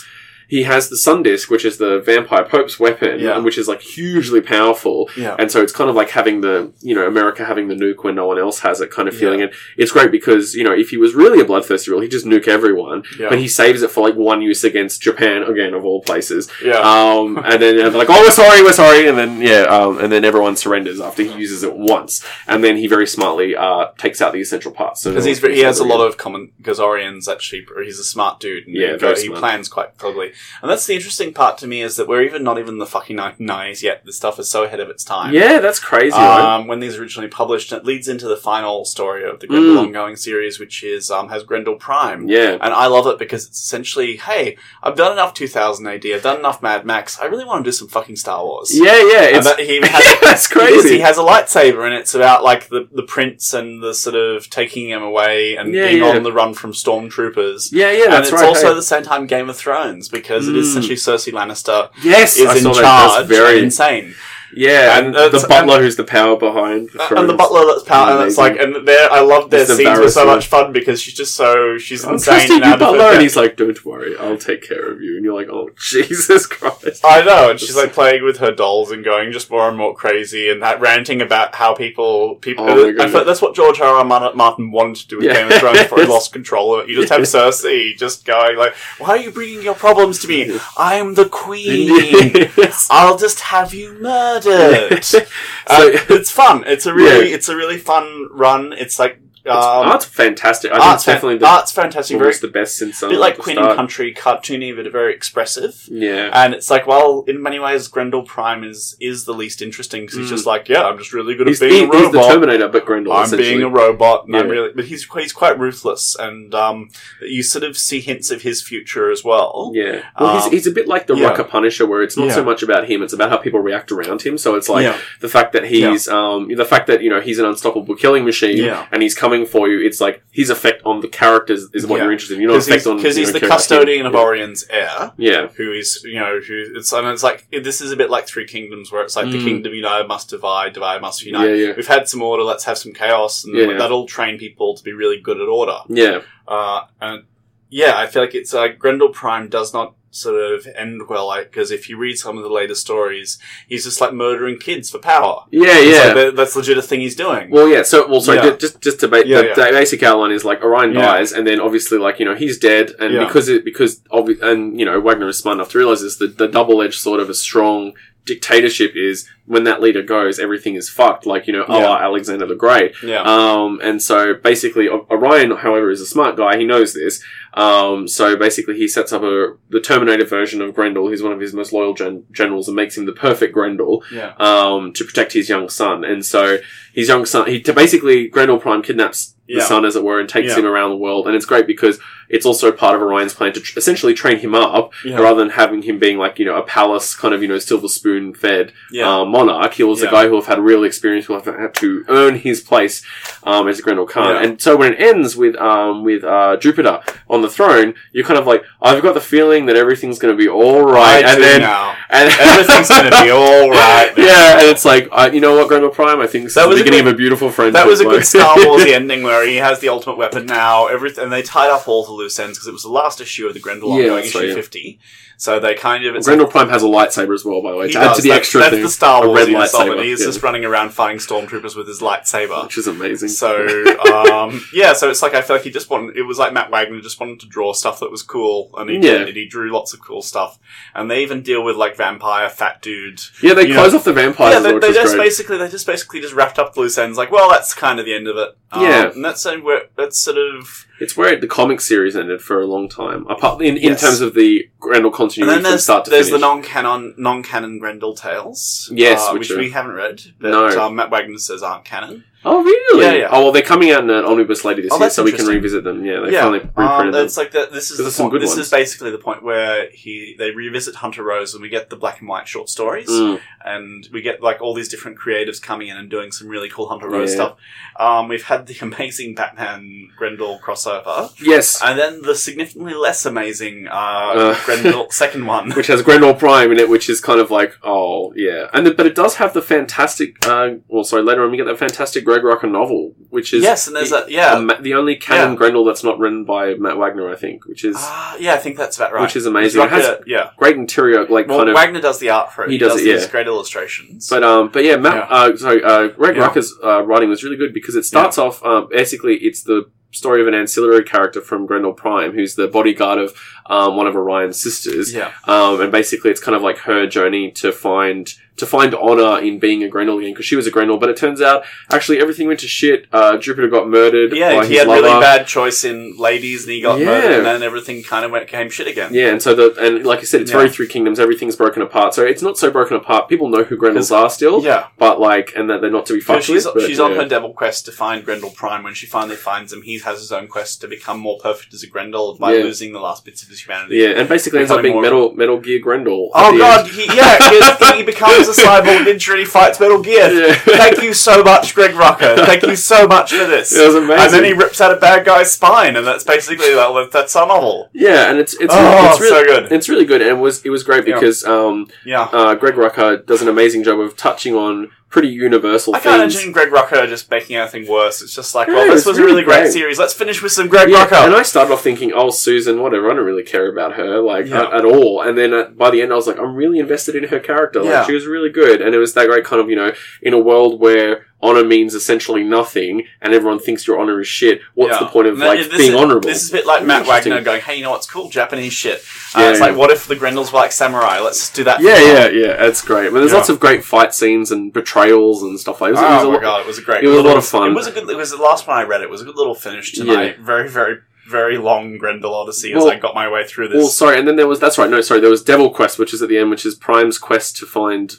[0.48, 3.38] he has the sun disk, which is the vampire pope's weapon, Yeah.
[3.39, 5.10] which is like hugely powerful.
[5.18, 5.36] Yeah.
[5.38, 8.16] And so it's kind of like having the, you know, America having the nuke when
[8.16, 9.41] no one else has it kind of feeling.
[9.41, 12.26] And it's great because, you know, if he was really a bloodthirsty rule, he'd just
[12.26, 13.04] nuke everyone.
[13.20, 13.30] Yeah.
[13.30, 16.50] But he saves it for like one use against Japan, again, of all places.
[16.64, 16.80] Yeah.
[16.80, 19.08] Um, and then they're like, oh, we're sorry, we're sorry.
[19.08, 22.24] And then, yeah, um, and then everyone surrenders after he uses it once.
[22.48, 25.02] And then he very smartly, uh, takes out the essential parts.
[25.02, 26.52] So Because he's he has a lot of common.
[26.58, 28.66] Because Orion's actually he's a smart dude.
[28.68, 29.39] And Yeah, he, very he smart.
[29.39, 30.32] plans quite cleverly.
[30.62, 32.86] And that's the interesting part to me is that we're even not even in the
[32.86, 34.04] fucking 1990s yet.
[34.06, 35.34] This stuff is so ahead of its time.
[35.34, 36.16] Yeah, that's crazy.
[36.18, 36.56] right?
[36.56, 39.76] Um, when these originally published, and it leads into the final story of the Grendel
[39.76, 39.88] Mm.
[39.88, 42.28] ongoing series, which is um, has Grendel Prime.
[42.28, 42.58] Yeah.
[42.62, 46.40] And I love it because it's essentially, hey, I've done enough 2000 AD, I've done
[46.40, 48.72] enough Mad Max, I really want to do some fucking Star Wars.
[48.74, 49.38] Yeah, yeah.
[49.38, 50.90] It's, he even has, that's He, is, crazy.
[50.96, 54.50] he has a lightsaber, and it's about like the, the prince and the sort of
[54.50, 56.10] taking him away and Yeah, being yeah.
[56.16, 56.72] on the run from
[57.12, 57.70] stormtroopers.
[57.72, 58.48] yeah, yeah, and that's it's right.
[58.48, 58.74] also hey.
[58.76, 60.69] the same time Game of Thrones because it is Mm.
[60.69, 62.82] essentially Cersei Lannister yes, I is in saw that.
[62.82, 64.15] charge That's very insane.
[64.56, 66.89] Yeah, and, And, the butler who's the power behind.
[66.98, 69.76] Uh, and the butler that's power, and it's like, and there, I love their It's
[69.76, 72.52] scenes were so much fun because she's just so she's I'm insane.
[72.52, 75.02] and you, out of her butler, and he's like, "Don't worry, I'll take care of
[75.02, 78.52] you." And you're like, "Oh, Jesus Christ!" I know, and she's like playing with her
[78.52, 82.66] dolls and going just more and more crazy, and that ranting about how people people.
[82.70, 83.95] Oh feel that's what George R.
[83.95, 84.06] R.
[84.06, 85.34] Martin wanted to do with Yeah.
[85.34, 86.89] Game of Thrones before he lost control of it.
[86.89, 87.22] You just have.
[87.28, 90.58] Cersei just going like, "Why are you bringing your problems to me?
[90.78, 92.50] I'm the queen.
[92.89, 94.37] I'll just have you murdered."
[95.02, 95.20] so,
[95.68, 96.64] Uh, it's fun.
[96.66, 97.36] It's a really, Yeah.
[97.36, 98.74] it's a really fun run.
[98.74, 99.20] It's like
[99.54, 100.72] um, art's fantastic.
[100.72, 102.18] I think art's, it's definitely the, art's fantastic.
[102.18, 103.76] Very the best since a bit like Queen and.
[103.76, 105.88] Country, cartoony but very expressive.
[105.89, 110.02] Yeah, And it's like, well, in many ways, Grendel Prime is is the least interesting
[110.04, 110.30] because he's Mm.
[110.30, 112.32] just like, yeah, I'm just really good he's, at he- being a he's the robot.
[112.34, 113.14] Terminator, but Grendel.
[113.14, 116.89] I'm being a robot, and I'm really, but he's he's quite ruthless, and um,
[117.22, 119.72] you sort of see hints of his future as well.
[119.74, 121.30] Yeah, well, he's, Um, he's a bit like the yeah.
[121.34, 124.22] Rucka Punisher, where it's not so much about him; it's about how people react around
[124.24, 124.38] him.
[124.38, 127.39] So it's like yeah, the fact that he's, um, the fact that you know he's
[127.39, 128.86] an unstoppable killing machine, Yeah.
[128.91, 129.86] and he's coming for you.
[129.86, 132.04] It's like his effect on the characters is what Yeah.
[132.04, 132.42] you're interested in.
[132.42, 134.16] You're not because he's, effect on 'cause you he's know, the custodian of.
[134.16, 135.12] Orion's heir.
[135.18, 138.28] Yeah, Who is, you know, who it's, and it's like, this is a bit like
[138.28, 139.44] Three Kingdoms, where it's like the Mm.
[139.44, 141.50] kingdom united must divide, divide must unite.
[141.50, 143.78] yeah, yeah, We've had some order, let's have some chaos, and Yeah.
[143.78, 145.78] that'll train people to be really good at order.
[145.90, 146.22] yeah.
[146.48, 147.24] Uh, and
[147.70, 151.51] yeah, I feel like it's uh, Grendel Prime does not sort of end well, like
[151.51, 153.38] because if you read some of the later stories,
[153.68, 155.43] he's just like murdering kids for power.
[155.51, 156.03] Yeah, yeah.
[156.05, 157.49] like, that- that's legit a thing he's doing.
[157.51, 157.84] Well, yeah.
[157.84, 158.38] So, well, sorry.
[158.39, 158.55] Yeah.
[158.55, 159.53] Just, just to ba- Yeah, the, yeah.
[159.55, 162.91] the basic outline is like Orion dies, and then obviously, like you know, he's dead,
[162.99, 166.18] and because it because obvi- and you know, Wagner is smart enough to realize this.
[166.18, 167.93] The, the double edged sort of a strong
[168.26, 171.26] dictatorship is when that leader goes, everything is fucked.
[171.26, 171.97] Like you know, Yeah.
[171.97, 172.93] Alexander the Great.
[173.01, 176.58] yeah, Um, and so basically, Orion, however, is a smart guy.
[176.58, 177.24] He knows this.
[177.58, 181.39] Um, so basically, he sets up a the Terminator version of Grendel, who's one of
[181.39, 185.34] his most loyal gen- generals, and makes him the perfect Grendel yeah, um, to protect
[185.34, 186.03] his young son.
[186.05, 186.60] And so
[186.93, 189.64] his young son, he to basically Grendel Prime kidnaps the Yeah.
[189.64, 190.60] son, as it were, and takes Yeah.
[190.60, 191.26] him around the world.
[191.26, 191.99] And it's great because
[192.30, 195.84] it's also part of Orion's plan to tr- essentially train him up, rather than having
[195.84, 199.30] him being like you know a palace kind of you know silver spoon fed um,
[199.30, 199.74] monarch.
[199.76, 202.60] He was a guy who have had real experience, who have had to earn his
[202.62, 203.01] place
[203.43, 204.36] um, as a Grendel Khan.
[204.43, 206.99] And so when it ends with um, with uh, Jupiter
[207.30, 210.38] on the throne, you're kind of like, I've got the feeling that everything's going to
[210.38, 211.61] be all right, I and then
[212.09, 214.13] and Everything's gonna be all right.
[214.17, 214.23] now.
[214.23, 216.21] yeah, and it's like, I, you know what, Grendel Prime?
[216.21, 217.73] I think this That is was the beginning good- of a beautiful friendship.
[217.73, 220.88] That was a good Star Warsy ending where he has the ultimate weapon now.
[220.88, 223.45] Everything, and they tied up all the loose ends because it was the last issue
[223.47, 224.55] of the Grendel Yeah, ongoing issue right, yeah.
[224.55, 224.99] fifty.
[225.40, 227.88] So they kind of Well, Grendel Prime has a lightsaber as well, by the way.
[227.88, 228.16] He To add does.
[228.18, 230.04] to the That's- extra that's thing, the Star Wars red of it.
[230.06, 230.26] He's yeah.
[230.26, 232.64] just running around fighting stormtroopers with his lightsaber.
[232.64, 233.30] which is amazing.
[233.30, 233.86] So
[234.16, 236.18] um, yeah, so it's like I feel like he just wanted.
[236.18, 238.96] It was like Matt Wagner just wanted to draw stuff that was cool, and he
[238.96, 239.26] Yeah.
[239.26, 239.36] did.
[239.36, 240.58] He drew lots of cool stuff,
[240.96, 243.20] and they even deal with like vampire fat dude.
[243.44, 245.24] yeah, they close know- off the vampires, yeah, they, they just great.
[245.26, 247.16] basically they just basically just wrapped up the loose ends.
[247.18, 248.58] Like, well, that's kind of the end of it.
[248.72, 249.12] Um, Yeah.
[249.12, 250.86] and that's uh, where that's sort of.
[251.00, 254.02] It's where the comic series ended for a long time, apart in, in Yes.
[254.02, 256.41] terms of the Grendel And continuity then from there's start to there's finish.
[256.41, 258.89] the non-canon non-canon Grendel tales.
[258.93, 260.68] Yes, uh, which which, are- we haven't read, but No.
[260.86, 262.24] um, Matt Wagner says aren't canon.
[262.48, 263.06] Oh, really?
[263.06, 263.28] Yeah, yeah.
[263.32, 265.32] Oh, well, they're coming out in an omnibus later this Oh, year, that's so we
[265.32, 265.56] can interesting.
[265.56, 266.04] revisit them.
[266.06, 267.26] Yeah, they yeah, finally um, reprinted them.
[267.26, 267.72] it's like that.
[267.72, 268.60] This is There's the some point, good this ones.
[268.66, 272.20] is basically the point where he they revisit Hunter Rose and we get the black
[272.20, 273.10] and white short stories.
[273.10, 273.39] Mm.
[273.66, 276.88] and we get like all these different creatives coming in and doing some really cool
[276.88, 277.36] Hunter Rose Yeah.
[277.36, 277.58] stuff.
[278.00, 283.88] Um, we've had the amazing Batman Grendel crossover, Yes, and then the significantly less amazing
[283.88, 284.66] uh, Uh.
[284.66, 285.72] Grendel second one.
[285.72, 288.91] which has Grendel Prime in it, which is kind of like, oh yeah, and the,
[288.93, 290.45] but it does have the fantastic.
[290.48, 293.88] Uh, well, sorry, later on we get that fantastic Greg Rucka novel, which is yes,
[293.88, 295.56] and there's the, a yeah, a the only canon Yeah.
[295.58, 298.78] Grendel that's not written by Matt Wagner, I think, which is Ah, yeah, I think
[298.78, 299.22] that's about right.
[299.22, 299.82] which is amazing.
[299.82, 300.52] It has yeah.
[300.58, 301.76] great interior, like Well, kind of.
[301.76, 302.70] Wagner does the art for it.
[302.70, 303.32] He He, does does, it, these yeah.
[303.32, 304.30] great illustrations.
[304.30, 305.16] But um, but yeah, Matt.
[305.16, 305.36] Yeah.
[305.38, 306.48] Uh, sorry, uh, Greg Yeah.
[306.50, 308.64] Rucka's uh, writing was really good because it starts off.
[308.64, 313.20] Um, basically, it's the story of an ancillary character from Grendel Prime, who's the bodyguard
[313.20, 313.34] of
[313.68, 315.14] um, one of Orion's sisters.
[315.14, 319.39] yeah, Um, and basically, it's kind of like her journey to find to find honor
[319.39, 320.97] in being a Grendel again because she was a Grendel.
[320.97, 323.08] But it turns out actually everything went to shit.
[323.14, 324.34] Uh, Jupiter got murdered.
[324.36, 325.01] Yeah, he had lover.
[325.03, 327.05] really bad choice in ladies, and he got Yeah.
[327.05, 329.14] murdered, and then everything kind of went came shit again.
[329.14, 330.58] Yeah, and so the and like I said, it's Yeah.
[330.58, 331.20] very Three Kingdoms.
[331.20, 332.14] Everything's broken apart.
[332.14, 333.30] So it's not so broken apart.
[333.30, 334.88] People know who Grendels are still, Yeah.
[334.97, 336.74] but like, and that they're not to be fucked she's with.
[336.76, 337.22] but, she's on yeah.
[337.22, 338.84] her devil quest to find Grendel Prime.
[338.84, 341.84] When she finally finds him, he has his own quest to become more perfect as
[341.84, 343.97] a Grendel by losing the last bits of his humanity.
[343.97, 346.32] Yeah, and basically ends up being Metal Metal Gear Grendel.
[346.34, 348.03] Oh god, he, yeah, he, he
[348.48, 350.30] a cyborg ninja and he fights Metal Gear.
[350.32, 350.54] Yeah.
[350.54, 352.45] Thank you so much, Greg Rucka.
[352.45, 353.74] Thank you so much for this.
[353.76, 354.24] It was amazing.
[354.26, 357.48] And then he rips out a bad guy's spine, and that's basically like, that's our
[357.48, 357.89] novel.
[357.93, 359.72] Yeah, and it's it's Oh, it's really so good.
[359.72, 361.16] It's really good, and it was it was great Yeah.
[361.16, 362.24] because um, Yeah.
[362.32, 366.36] uh, Greg Rucka does an amazing job of touching on pretty universal I can't themes.
[366.36, 368.22] imagine Greg Rucka just making anything worse.
[368.22, 369.72] It's just like, Yeah, well, this it's was a really really great, great.
[369.74, 369.97] series.
[369.97, 371.26] Let's finish with some Greg Yeah, Rucka.
[371.26, 373.10] and I started off thinking, oh, Susan, whatever.
[373.10, 374.64] I don't really care about her, like Yeah.
[374.68, 375.22] at, at all.
[375.22, 377.80] And then uh, by the end, I was like, I'm really invested in her character.
[377.82, 378.05] Like Yeah.
[378.05, 380.39] she was really good, and it was that great kind of you know, in a
[380.39, 384.62] world where honor means essentially nothing, and everyone thinks your honor is shit.
[384.74, 385.00] What's Yeah.
[385.00, 386.28] the point of that- like being is, honorable?
[386.28, 388.30] This is a bit like Matt Wagner going, "Hey, you know what's cool?
[388.30, 389.04] Japanese shit."
[389.36, 391.20] Uh, Yeah, it's like, what if the Grendels were like samurai?
[391.20, 391.78] Let's do that.
[391.78, 392.66] for yeah, yeah, yeah.
[392.66, 393.12] It's great.
[393.14, 393.38] But there's Yeah.
[393.38, 395.90] lots of great fight scenes and betrayals and stuff like.
[395.90, 397.04] It was, it was Oh a my lot- god, it was a great.
[397.04, 397.72] it was a lot of fun.
[397.72, 398.10] It was a good.
[398.10, 399.02] It was the last one I read.
[399.02, 400.98] It was a good little finish to my very, very,
[401.30, 403.78] very long Grendel Odyssey as I got my way through this.
[403.78, 404.90] Well, sorry, and then there was that's right.
[404.90, 407.58] No, sorry, there was Devil Quest, which is at the end, which is Prime's quest
[407.58, 408.16] to find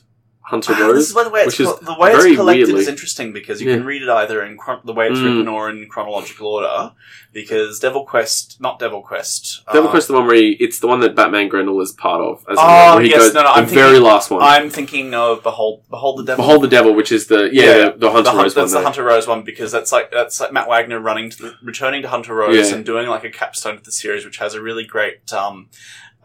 [0.49, 2.89] Hunter Ah, this is why the way it's co- the way it's collected weirdly- is
[2.89, 3.77] interesting because you Yeah.
[3.77, 5.25] can read it either in chron- the way it's Mm.
[5.25, 6.93] written or in chronological order.
[7.35, 10.87] Because Devil Quest, not Devil Quest, Devil uh, Quest, the one where he, it's the
[10.87, 12.39] one that Batman Grendel is part of.
[12.51, 14.43] As Oh, were, where he yes, goes, no, no, the I'm very thinking- last one.
[14.43, 16.43] I'm thinking of Behold, Behold the Devil.
[16.43, 18.63] Behold the Devil, which is the yeah, Yeah, the, Hunter the Hun- Rose that's one.
[18.65, 18.83] That's the.
[18.83, 22.09] Hunter Rose one because that's like that's like Matt Wagner running to the, returning to
[22.09, 22.77] Hunter Rose Yeah.
[22.77, 25.69] and doing like a capstone to the series, which has a really great um,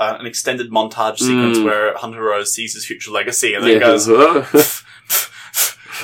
[0.03, 1.63] uh, an extended montage sequence Mm.
[1.65, 4.07] where Hunter Rose sees his future legacy and then yeah, goes,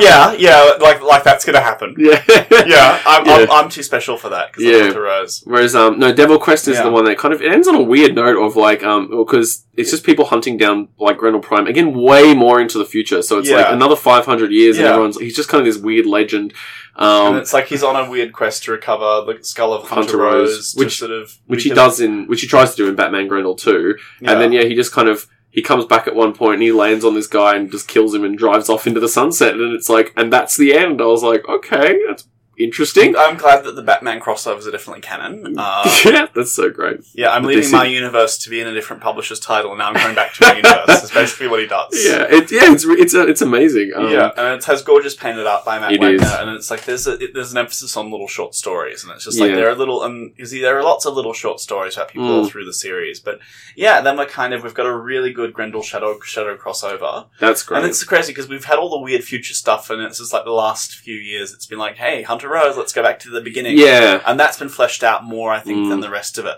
[0.00, 1.94] yeah, yeah, like like that's gonna happen.
[1.98, 2.22] yeah,
[2.66, 4.82] Yeah, I'm, I'm, I'm too special for that because Yeah.
[4.84, 5.42] Hunter Rose.
[5.44, 6.84] Whereas, um, no, Devil Quest is Yeah.
[6.84, 9.64] the one that kind of it ends on a weird note of like, um, because
[9.76, 13.22] it's just people hunting down like Grendel Prime again, way more into the future.
[13.22, 16.06] So it's like another five hundred years, and everyone's he's just kind of this weird
[16.06, 16.52] legend.
[16.98, 19.94] And Um, it's like he's on a weird quest to recover the skull of Hunter,
[19.94, 22.88] Hunter Rose, Rose, which- sort of which he does in which he tries to do
[22.88, 23.96] in Batman Grendel too.
[24.20, 24.32] yeah.
[24.32, 26.70] And then yeah, he just kind of he comes back at one point and he
[26.72, 29.54] lands on this guy and just kills him and drives off into the sunset.
[29.54, 31.00] And it's like, and that's the end.
[31.00, 32.28] I was like, okay, that's
[32.58, 33.16] interesting.
[33.16, 35.56] I'm glad that the Batman crossovers are definitely canon.
[35.66, 37.00] Uh, yeah, that's so great.
[37.14, 37.72] Yeah, I'm The leaving DC.
[37.72, 40.44] my universe to be in a different publisher's title, and now I'm going back to
[40.46, 40.86] my universe.
[40.86, 41.92] That's basically what he does.
[41.94, 43.92] Yeah, it, yeah, it's it's uh, it's amazing.
[43.94, 46.32] Um, yeah, and it has gorgeous painted art by Matt It Wagner, is.
[46.32, 49.24] and it's like there's a, it, there's an emphasis on little short stories, and it's
[49.24, 49.56] just like Yeah.
[49.56, 52.26] there are little, and you see there are lots of little short stories about people
[52.26, 52.48] Mm.
[52.48, 53.38] through the series, but
[53.76, 57.62] yeah, then we're kind of we've got a really good Grendel Shadow Shadow crossover, that's
[57.62, 57.78] great.
[57.78, 60.44] and it's crazy because we've had all the weird future stuff, and it's just like
[60.44, 63.40] the last few years, it's been like, hey, Hunter Rose, let's go back to the
[63.40, 65.88] beginning, yeah, and that's been fleshed out more, I think, Mm.
[65.90, 66.56] than the rest of it.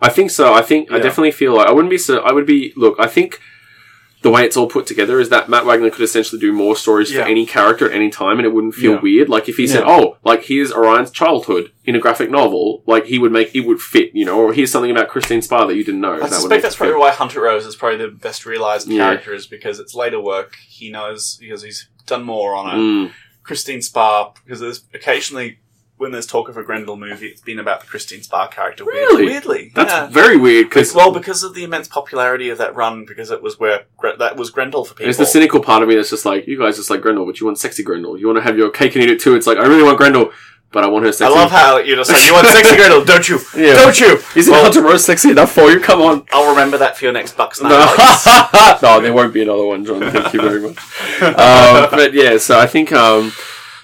[0.00, 0.52] I think so.
[0.54, 2.18] I think I definitely feel like I wouldn't be so.
[2.18, 2.72] I would be.
[2.76, 3.40] Look, I think
[4.22, 7.12] the way it's all put together is that Matt Wagner could essentially do more stories
[7.12, 7.22] Yeah.
[7.22, 9.00] for any character at any time, and it wouldn't feel Yeah.
[9.00, 9.28] weird.
[9.28, 13.18] Like if he said, "Oh, like here's Orion's childhood in a graphic novel," like he
[13.20, 15.84] would make it would fit, you know, or here's something about Christine Spar that you
[15.84, 16.14] didn't know.
[16.14, 19.04] I that suspect that's probably why Hunter Rose is probably the best realized Yeah.
[19.04, 20.56] character, is because it's later work.
[20.68, 22.78] He knows because he's done more on it.
[22.80, 23.10] Mm,
[23.48, 25.58] Christine Spar, because there's occasionally
[25.96, 28.84] when there's talk of a Grendel movie, it's been about the Christine Spar character.
[28.84, 29.24] Really?
[29.24, 30.06] Weirdly, that's yeah.
[30.06, 33.58] very weird because well, because of the immense popularity of that run, because it was
[33.58, 33.86] where
[34.18, 35.08] that was Grendel for people.
[35.08, 37.40] It's the cynical part of me that's just like, you guys just like Grendel, but
[37.40, 38.18] you want sexy Grendel.
[38.18, 39.34] You want to have your cake and eat it too.
[39.34, 40.30] It's like, I really want Grendel,
[40.70, 41.24] but I want her sexy.
[41.34, 43.38] I love how you just like you want sexy Grendel, don't you?
[43.56, 43.74] Yeah.
[43.74, 44.20] Don't you?
[44.36, 45.80] Isn't Well, Hunter Rose sexy enough for you?
[45.80, 46.26] Come on.
[46.32, 47.70] I'll remember that for your next Bucks night.
[47.70, 48.78] No.
[48.88, 50.00] No, there won't be another one, John.
[50.00, 50.78] Thank you very much.
[51.22, 53.32] Um, but yeah, so I think, um,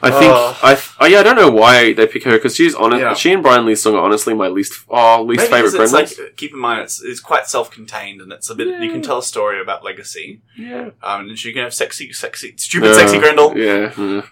[0.02, 0.58] I think, Oh.
[0.62, 3.00] I, oh yeah, I don't know why they pick her because she's honest.
[3.00, 3.14] Yeah.
[3.14, 6.36] She and Brian Li Sung are honestly my least, oh, least Maybe favorite it's like
[6.36, 9.22] keep in mind it's it's quite self-contained and it's a bit you can tell a
[9.22, 10.42] story about legacy.
[10.56, 13.56] yeah, Um, and she can have sexy, sexy, stupid, sexy Grendel.
[13.56, 13.90] Yeah.
[13.90, 14.26] mm.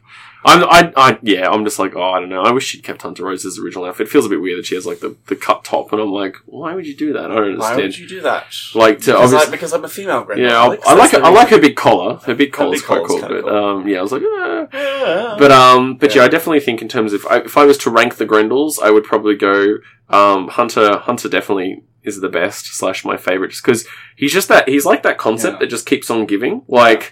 [0.44, 2.42] I'm, I, I, yeah, I'm just like, oh, I don't know.
[2.42, 4.08] I wish she'd kept Hunter Rose's original outfit.
[4.08, 6.10] It feels a bit weird that she has like the, the cut top, and I'm
[6.10, 7.30] like, why would you do that?
[7.30, 7.60] I don't understand.
[7.60, 8.46] Why would you do that?
[8.74, 10.48] Like to because, I, obviously, because I'm a female Grendel.
[10.48, 12.16] yeah, I, I like her, I like her big collar.
[12.16, 13.48] Her big collar's quite cool, but cool.
[13.48, 14.66] um, yeah, I was like, eh.
[14.72, 15.36] Yeah.
[15.38, 16.22] But um, but yeah.
[16.22, 16.26] Yeah.
[16.26, 18.90] I definitely think in terms of I, if I was to rank the Grendels, I
[18.90, 19.76] would probably go
[20.10, 20.98] um, Hunter.
[20.98, 23.86] Hunter definitely is the best slash my favorite, just because
[24.16, 25.58] he's just that he's like that concept Yeah.
[25.60, 26.62] that just keeps on giving.
[26.66, 27.08] Like Yeah,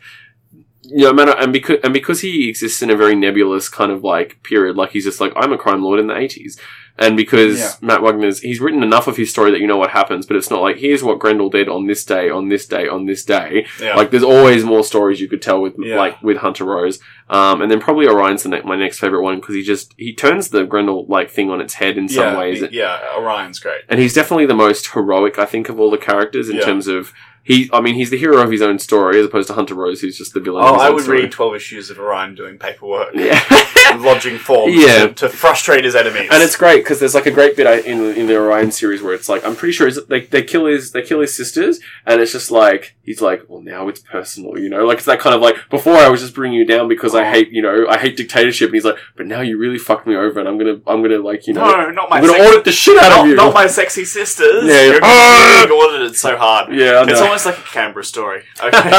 [1.12, 4.76] man, and because and because he exists in a very nebulous kind of like period,
[4.76, 6.58] like he's just like I'm a crime lord in the eighties,
[6.98, 7.70] and because Yeah.
[7.80, 10.50] Matt Wagner's he's written enough of his story that you know what happens, but it's
[10.50, 13.66] not like here's what Grendel did on this day, on this day, on this day.
[13.80, 13.94] Yeah.
[13.96, 15.96] Like there's always more stories you could tell with Yeah.
[15.98, 19.36] like with Hunter Rose, um, and then probably Orion's the ne- my next favorite one
[19.40, 22.62] because he just he turns the Grendel like thing on its head in some ways,
[22.72, 23.82] Yeah, Orion's great.
[23.88, 27.12] and he's definitely the most heroic I think of all the characters in terms of.
[27.42, 30.00] He, I mean, he's the hero of his own story as opposed to Hunter Rose,
[30.00, 30.62] who's just the villain.
[30.64, 31.22] Oh, I would story.
[31.22, 33.08] read 12 issues of Orion doing paperwork.
[33.14, 33.40] Yeah.
[33.98, 35.08] lodging forms Yeah.
[35.08, 36.28] to, to frustrate his enemies.
[36.30, 39.14] And it's great because there's like a great bit in in the Orion series where
[39.14, 42.20] it's like I'm pretty sure it's, they they kill his they kill his sisters and
[42.20, 45.34] it's just like he's like well now it's personal you know like it's that kind
[45.34, 47.30] of like before I was just bringing you down because I Oh.
[47.32, 50.14] hate you know I hate dictatorship and he's like but now you really fucked me
[50.14, 52.48] over and I'm gonna I'm gonna like you know no, not my I'm gonna sexy,
[52.52, 54.64] audit the shit out not, of you not my sexy sisters.
[54.66, 55.00] Yeah, You're yeah.
[55.00, 55.74] getting ah!
[55.74, 56.72] audited so hard.
[56.72, 57.29] yeah I It's know.
[57.30, 58.42] Almost like a Canberra story.
[58.62, 58.90] Okay.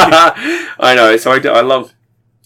[0.79, 1.93] I know so I, do- I love.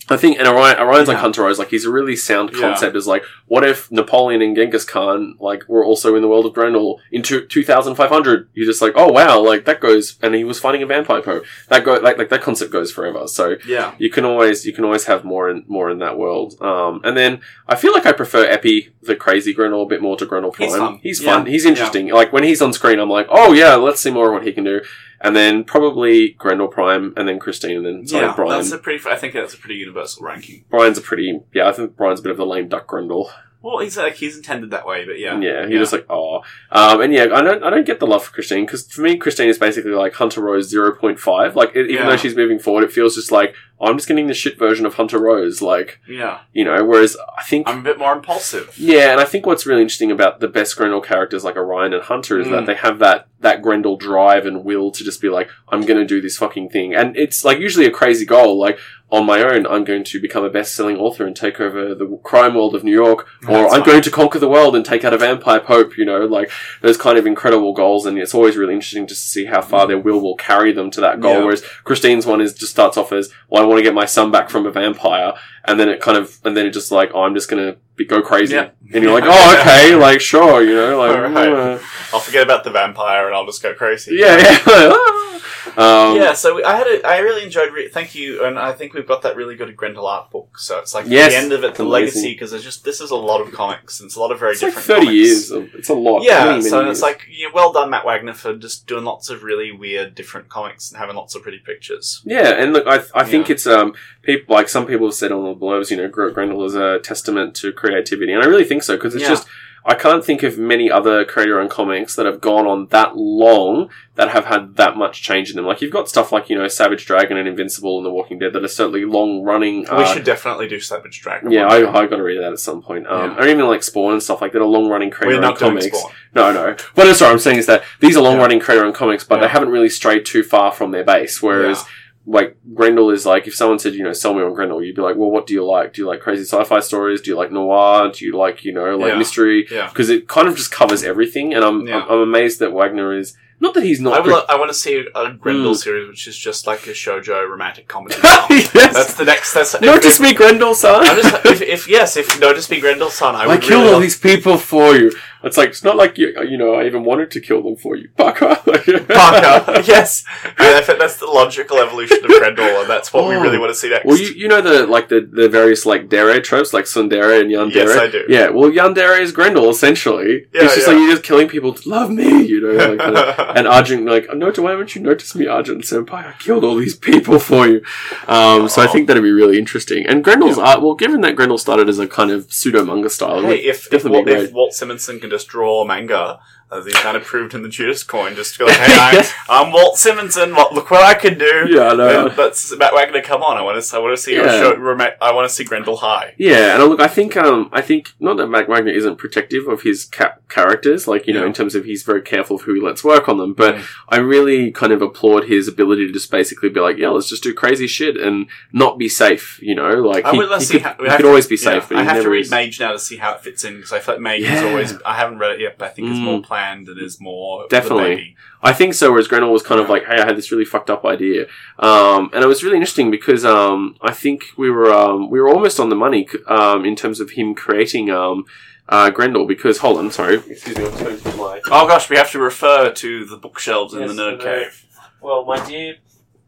[0.07, 2.59] I think, and Orion, Orion's like Hunter Rose, like he's a really sound Yeah.
[2.61, 2.95] concept.
[2.95, 6.53] Is like, what if Napoleon and Genghis Khan like were also in the world of
[6.53, 8.49] Grendel in two, 2500?
[8.53, 11.41] You're just like, oh wow, like that goes, and he was fighting a vampire po.
[11.69, 13.27] That go like like that concept goes forever.
[13.27, 13.95] So yeah.
[13.97, 16.53] you can always you can always have more and more in that world.
[16.61, 20.17] Um, and then I feel like I prefer Eppy, the crazy Grendel, a bit more
[20.17, 20.69] to Grendel Prime.
[20.69, 20.99] He's fun.
[21.01, 21.33] He's Yeah.
[21.37, 21.45] fun.
[21.47, 22.09] He's interesting.
[22.09, 24.53] Like when he's on screen, I'm like, oh yeah, let's see more of what he
[24.53, 24.81] can do.
[25.21, 28.51] And then probably Grendel Prime, and then Christine, and then sorry, yeah, Brian.
[28.51, 29.07] that's a pretty.
[29.09, 30.65] I think that's a pretty universal ranking.
[30.69, 31.67] Brian's a pretty yeah.
[31.67, 33.31] I think Brian's a bit of the lame duck Grendel.
[33.61, 37.01] Well, he's like he's intended that way, but yeah, Yeah, he just like oh, um,
[37.01, 39.49] and yeah, I don't I don't get the love for Christine because for me Christine
[39.49, 41.55] is basically like Hunter Rose zero point five.
[41.55, 42.09] Like it, even Yeah.
[42.09, 44.93] though she's moving forward, it feels just like I'm just getting the shit version of
[44.95, 45.61] Hunter Rose.
[45.61, 46.39] Like yeah.
[46.53, 48.73] you know, whereas I think I'm a bit more impulsive.
[48.77, 52.03] Yeah, and I think what's really interesting about the best Grendel characters like Orion and
[52.03, 52.65] Hunter is that Mm.
[52.67, 56.05] they have that that Grendel drive and will to just be like, I'm going to
[56.05, 58.57] do this fucking thing, and it's like usually a crazy goal.
[58.57, 58.79] Like
[59.11, 62.55] on my own, I'm going to become a best-selling author and take over the crime
[62.55, 63.89] world of New York, or That's I'm fine.
[63.91, 65.95] going to conquer the world and take out a vampire pope.
[65.95, 66.49] You know, like
[66.81, 69.85] those kind of incredible goals, and it's always really interesting just to see how far
[69.85, 71.33] their will will carry them to that goal.
[71.33, 71.43] Yeah.
[71.43, 74.49] Whereas Christine's one is just starts off as, well, want to get my son back
[74.49, 75.33] from a vampire,
[75.65, 78.21] and then it kind of, and then it just like, oh, I'm just be, go
[78.21, 78.55] crazy.
[78.55, 78.71] Yeah.
[78.93, 81.47] And you're like, oh, okay, like, sure, you know, like, Alright.
[81.51, 81.79] uh,
[82.13, 84.15] I'll forget about the vampire and I'll just go crazy.
[84.19, 84.95] yeah, yeah.
[85.77, 87.73] um, yeah, so I had a, I really enjoyed.
[87.73, 90.57] Re- thank you, and I think we've got that really good Grendel art book.
[90.59, 91.87] So it's like Yes, the end of it, the amazing.
[91.91, 94.39] legacy, because there's just this is a lot of comics and it's a lot of
[94.39, 94.87] very It's like different.
[94.87, 95.15] 30 comics.
[95.15, 95.51] years.
[95.51, 96.21] Of, it's a lot.
[96.23, 99.43] Yeah, Many, so it's like yeah, well done, Matt Wagner, for just doing lots of
[99.43, 102.21] really weird, different comics and having lots of pretty pictures.
[102.25, 103.53] Yeah, and look, I, I think Yeah.
[103.55, 106.75] it's um people like some people have said on the blurbs, you know, Grendel is
[106.75, 109.29] a testament to creativity, and I really think so because it's Yeah.
[109.29, 109.47] just
[109.87, 114.29] I can't think of many other creator-owned comics that have gone on that long that
[114.29, 115.65] have had that much change in them.
[115.67, 118.53] Like you've got stuff like you know Savage Dragon and Invincible and The Walking Dead
[118.53, 119.81] that are certainly long-running.
[119.81, 121.51] we uh, should definitely do Savage Dragon.
[121.51, 121.77] Yeah, I.
[121.87, 123.05] I got to read that at some point.
[123.05, 123.43] Um, Yeah.
[123.43, 125.99] Or even like Spawn and stuff like that are long-running we're creator-owned doing comics.
[125.99, 126.11] Spawn.
[126.33, 126.75] No, no.
[126.95, 129.41] But that's what I'm saying is that these are long-running creator-owned comics, but Yeah.
[129.41, 131.43] they haven't really strayed too far from their base.
[131.43, 131.85] Whereas,
[132.27, 135.01] like Grendel is like, if someone said, you know, sell me on Grendel, you'd be
[135.01, 135.93] like, well, what do you like?
[135.93, 137.21] Do you like crazy sci-fi stories?
[137.21, 138.11] Do you like noir?
[138.11, 139.17] Do you like, you know, like Yeah.
[139.17, 139.67] mystery?
[139.69, 139.89] Yeah.
[139.89, 141.97] Because it kind of just covers everything, and I'm, Yeah.
[142.03, 144.27] I'm I'm amazed that Wagner is not that he's I, not.
[144.27, 145.77] lo- I want to see a Grendel Mm.
[145.77, 148.15] series which is just like a shoujo romantic comedy.
[148.23, 148.71] yes.
[148.73, 149.53] That's the next.
[149.53, 151.05] That's Notice me, Grendel, son.
[151.05, 153.93] Just, if, if yes, if notice me, Grendel's son, I I would kill really all
[153.93, 155.13] love- these people for you.
[155.45, 156.73] It's like it's not like you, you know.
[156.75, 158.55] I even wanted to kill them for you, Parker.
[158.55, 159.81] Parker.
[159.85, 163.41] yes, yeah, I think that's the logical evolution of Grendel, and that's what we Oh.
[163.41, 164.05] really want to see next.
[164.05, 167.51] Well, you, you know the like the, the various like dere tropes like Tsundere and
[167.51, 167.75] Yandere.
[167.75, 168.25] Yes, I do.
[168.27, 170.47] Yeah, well, Yandere is Grendel essentially.
[170.53, 170.93] Yeah, it's just yeah.
[170.93, 172.95] like you're just killing people to love me, you know.
[172.95, 176.25] Like, and Arjun like, no, why haven't you noticed me, Arjun Senpai?
[176.25, 177.81] I killed all these people for you.
[178.27, 178.91] Um, so I Oh.
[178.91, 180.05] think that'd be really interesting.
[180.07, 183.41] And Grendel's art, well, given that Grendel started as a kind of pseudo manga style,
[183.41, 184.51] hey, if if Walt, if.
[184.53, 186.39] Walt Simonson can just draw manga,
[186.71, 189.33] as he kind of proved in the Judas coin, just to go like, hey, I,
[189.49, 190.53] I'm Walt Simonson.
[190.55, 191.67] What, look what I can do.
[191.69, 192.27] Yeah, I know.
[192.27, 193.21] And That's Matt Wagner.
[193.21, 193.95] Come on, I want to.
[193.95, 194.33] I want to see.
[194.33, 194.59] your Yeah.
[194.59, 196.33] Show, I want to see Grendel high.
[196.37, 199.67] Yeah, and uh, look, I think, um, I think not that Matt Wagner isn't protective
[199.67, 202.73] of his ca- characters, like you know, in terms of he's very careful of who
[202.73, 203.53] he lets work on them.
[203.53, 203.85] But Mm.
[204.09, 207.43] I really kind of applaud his ability to just basically be like, yeah, let's just
[207.43, 209.59] do crazy shit and not be safe.
[209.61, 211.61] You know, like I he, he could, how, we he could to- always be yeah,
[211.61, 211.89] safe.
[211.89, 212.51] but I have to read is.
[212.51, 214.93] Mage now to see how it fits in because I feel like Mage is always.
[215.05, 216.23] I haven't read it yet, but I think it's Mm.
[216.23, 218.35] more planned and is more Definitely.
[218.61, 219.11] I think so.
[219.11, 221.47] Whereas Grendel was kind of like, "Hey, I had this really fucked up idea,"
[221.79, 225.49] um, and it was really interesting because um, I think we were um, we were
[225.49, 228.45] almost on the money um, in terms of him creating um,
[228.89, 229.45] uh, Grendel.
[229.45, 231.61] Because hold on, sorry, excuse me, I'm turning to my.
[231.67, 234.43] Oh gosh, we have to refer to the bookshelves in the Nerd I.
[234.43, 234.85] Cave.
[235.21, 235.97] Well, my dear,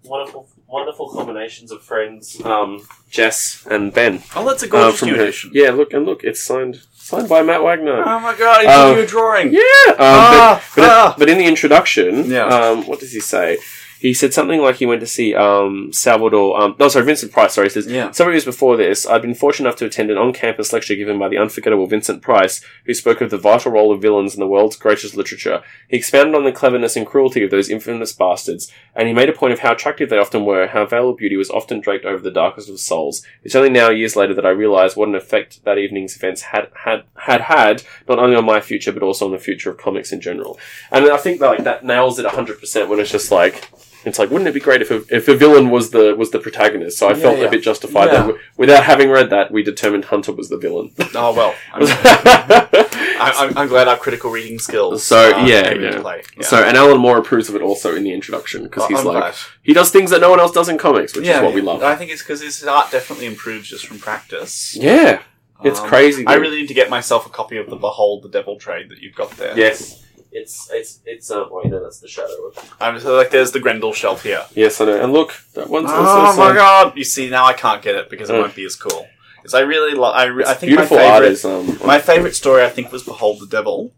[0.03, 4.22] wonderful wonderful combinations of friends, um, Jess and Ben.
[4.36, 7.41] Oh, that's a uh, gorgeous from her- Yeah, look and look, it's signed signed by
[7.41, 8.03] Matt Wagner.
[8.05, 9.53] Oh my god, he's Um, a drawing.
[9.53, 11.16] Yeah, um, Ah, but, but, ah.
[11.18, 12.45] but in the introduction, Yeah.
[12.47, 13.58] um, what does he say?
[13.99, 16.59] He said something like he went to see um, Salvador.
[16.61, 17.53] Um, no, sorry, Vincent Price.
[17.53, 18.11] Sorry, he says Yeah.
[18.11, 21.29] several years before this, I'd been fortunate enough to attend an on-campus lecture given by
[21.29, 24.75] the unforgettable Vincent Price, who spoke of the vital role of villains in the world's
[24.75, 25.63] greatest literature.
[25.87, 29.33] He expounded on the cleverness and cruelty of those infamous bastards, and he made a
[29.33, 32.21] point of how attractive they often were, how veil of beauty was often draped over
[32.21, 33.23] the darkest of souls.
[33.43, 36.69] It's only now, years later, that I realise what an effect that evening's events had
[36.85, 40.11] had had had not only on my future but also on the future of comics
[40.11, 40.59] in general.
[40.91, 43.67] And I think that like that nails it hundred percent when it's just like.
[44.05, 46.39] It's like, wouldn't it be great if a, if a villain was the was the
[46.39, 46.97] protagonist?
[46.97, 47.45] So I Yeah, felt yeah.
[47.45, 48.11] a bit justified Yeah.
[48.13, 50.91] that w- without having read that, we determined Hunter was the villain.
[51.15, 51.53] Oh well.
[51.73, 51.81] I'm,
[53.19, 55.03] I, I'm, I'm glad our critical reading skills.
[55.03, 56.21] So, uh, yeah, yeah.
[56.41, 59.17] So, and Alan Moore approves of it also in the introduction because he's I'm like
[59.17, 59.35] glad.
[59.63, 61.81] he does things that no one else does in comics, which is what we love.
[61.83, 64.75] I think it's because his art definitely improves just from practice.
[64.75, 65.21] yeah,
[65.63, 66.25] it's Um, crazy.
[66.27, 68.99] I really need to get myself a copy of the Behold the Devil trade that
[68.99, 69.57] you've got there.
[69.57, 70.03] yes.
[70.32, 71.30] It's it's it's.
[71.30, 72.47] Well, you know that's the shadow.
[72.47, 72.75] Of...
[72.80, 74.43] I'm so like, there's the Grendel shelf here.
[74.53, 75.01] Yes, I know.
[75.01, 76.55] And look, that one's also Oh my signed.
[76.57, 76.97] god!
[76.97, 78.39] You see, now I can't get it because it Mm.
[78.41, 79.07] won't be as cool.
[79.38, 81.80] Because I really, lo- I, re- I It's think my beautiful art favorite, is um.
[81.88, 83.93] my favorite story, I think, was Behold the Devil.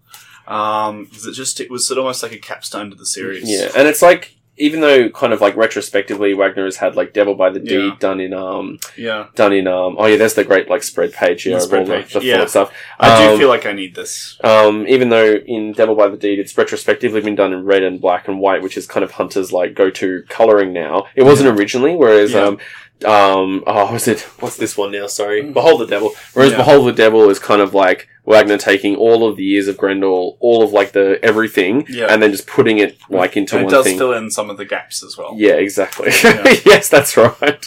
[0.48, 3.44] Um, because it just it was sort of almost like a capstone to the series.
[3.50, 7.34] Yeah, and it's like even though kind of like retrospectively Wagner has had like Devil
[7.36, 7.96] by the Deed Yeah.
[8.00, 9.28] done in um yeah.
[9.36, 11.96] done in um oh yeah there's the great like spread page here The spread all
[11.96, 12.38] page, the yeah.
[12.40, 12.74] full stuff.
[13.00, 14.38] I do Um, feel like I need this.
[14.44, 18.00] Um, even though in Devil by the Deed it's retrospectively been done in red and
[18.02, 21.06] black and white, which is kind of Hunter's like go-to coloring now.
[21.16, 22.44] It wasn't originally, whereas Yeah.
[22.44, 22.58] um,
[23.06, 24.22] um, oh, was it?
[24.40, 25.08] What's this one now?
[25.08, 26.12] Sorry, Behold the Devil.
[26.34, 26.58] Whereas Yeah.
[26.58, 30.38] Behold the Devil is kind of like Wagner taking all of the years of Grendel,
[30.40, 32.06] all of like the everything, Yeah.
[32.12, 33.98] and then just putting it like into And it one does thing.
[33.98, 35.34] fill in some of the gaps as well.
[35.36, 36.12] Yeah, exactly.
[36.24, 36.44] Yeah.
[36.66, 37.66] yes, that's right.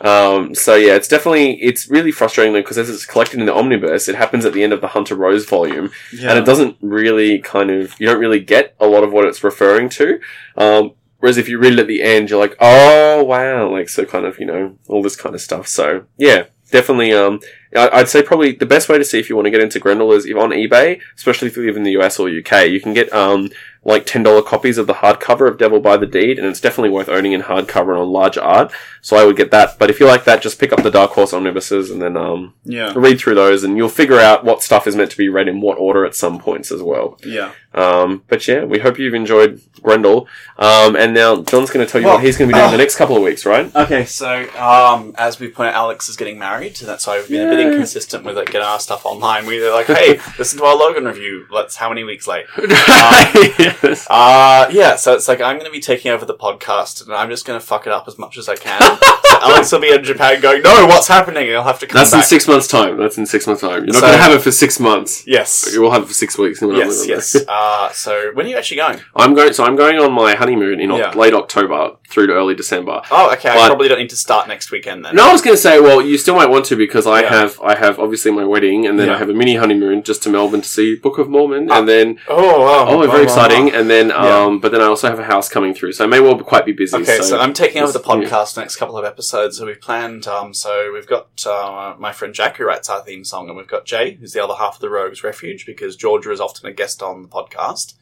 [0.00, 4.08] Um, so yeah, it's definitely it's really frustrating because as it's collected in the omnibus,
[4.08, 6.30] it happens at the end of the Hunter Rose volume, Yeah.
[6.30, 9.44] and it doesn't really kind of you don't really get a lot of what it's
[9.44, 10.18] referring to.
[10.56, 14.06] Um, whereas if you read it at the end, you're like, oh wow, like so
[14.06, 15.68] kind of you know all this kind of stuff.
[15.68, 17.12] So yeah, definitely.
[17.12, 17.40] Um,
[17.74, 20.12] I'd say probably the best way to see if you want to get into Grendel
[20.12, 23.12] is on eBay, especially if you live in the US or UK, you can get
[23.12, 23.50] um
[23.84, 26.90] like ten dollar copies of the hardcover of Devil by the Deed, and it's definitely
[26.90, 28.72] worth owning in hardcover and on large art.
[29.02, 29.78] So I would get that.
[29.78, 32.54] But if you like that, just pick up the Dark Horse omnibuses and then um
[32.64, 32.92] yeah.
[32.96, 35.60] read through those, and you'll figure out what stuff is meant to be read in
[35.60, 37.18] what order at some points as well.
[37.24, 37.52] Yeah.
[37.72, 40.26] Um, but yeah, we hope you've enjoyed Grendel.
[40.58, 42.68] Um, and now John's going to tell you Well, what he's going to be doing
[42.68, 42.72] oh.
[42.72, 43.74] the next couple of weeks, right?
[43.74, 47.28] Okay, so um, as we point out, Alex is getting married, so that's why we've
[47.28, 49.46] been a bit inconsistent with it, getting our stuff online.
[49.46, 51.46] We're like, hey, listen to our Logan review.
[51.50, 52.46] Let's how many weeks late?
[52.58, 54.06] Yes.
[54.20, 57.30] Uh, yeah, so it's like I'm going to be taking over the podcast, and I'm
[57.30, 58.80] just going to fuck it up as much as I can.
[59.42, 61.46] Alex will be in Japan going, no, what's happening?
[61.46, 62.98] He'll have to come That's in six months' time.
[62.98, 63.84] That's in six months' time.
[63.84, 65.26] You're not So- going to have it for six months.
[65.26, 65.70] Yes.
[65.72, 66.60] You will have it for six weeks.
[66.60, 67.36] and we'll Yes, yes.
[67.48, 69.00] Uh, so when are you actually going?
[69.16, 69.52] I'm going.
[69.54, 71.12] So I'm going on my honeymoon in Oc- Yeah.
[71.18, 73.00] late October through to early December.
[73.10, 73.48] Oh, okay.
[73.48, 75.14] I But- probably don't need to start next weekend then.
[75.16, 77.30] No, I was going to say, well, you still might want to because I Yeah.
[77.30, 79.14] have, I have obviously my wedding, and then Yeah.
[79.14, 81.78] I have a mini honeymoon just to Melbourne to see Book of Mormon, Ah.
[81.78, 82.86] and then Oh, wow.
[82.88, 84.44] oh, very exciting, and then Yeah.
[84.44, 86.44] um, but then I also have a house coming through, so I may well be
[86.44, 86.96] quite be busy.
[86.98, 89.58] Okay, so, I'm taking over the podcast next couple of episodes.
[89.58, 90.26] So we've planned.
[90.26, 93.68] Um, so we've got uh, my friend Jack who writes our theme song, and we've
[93.68, 96.72] got Jay who's the other half of the Rogues Refuge because Georgia is often a
[96.72, 97.92] guest on the podcast,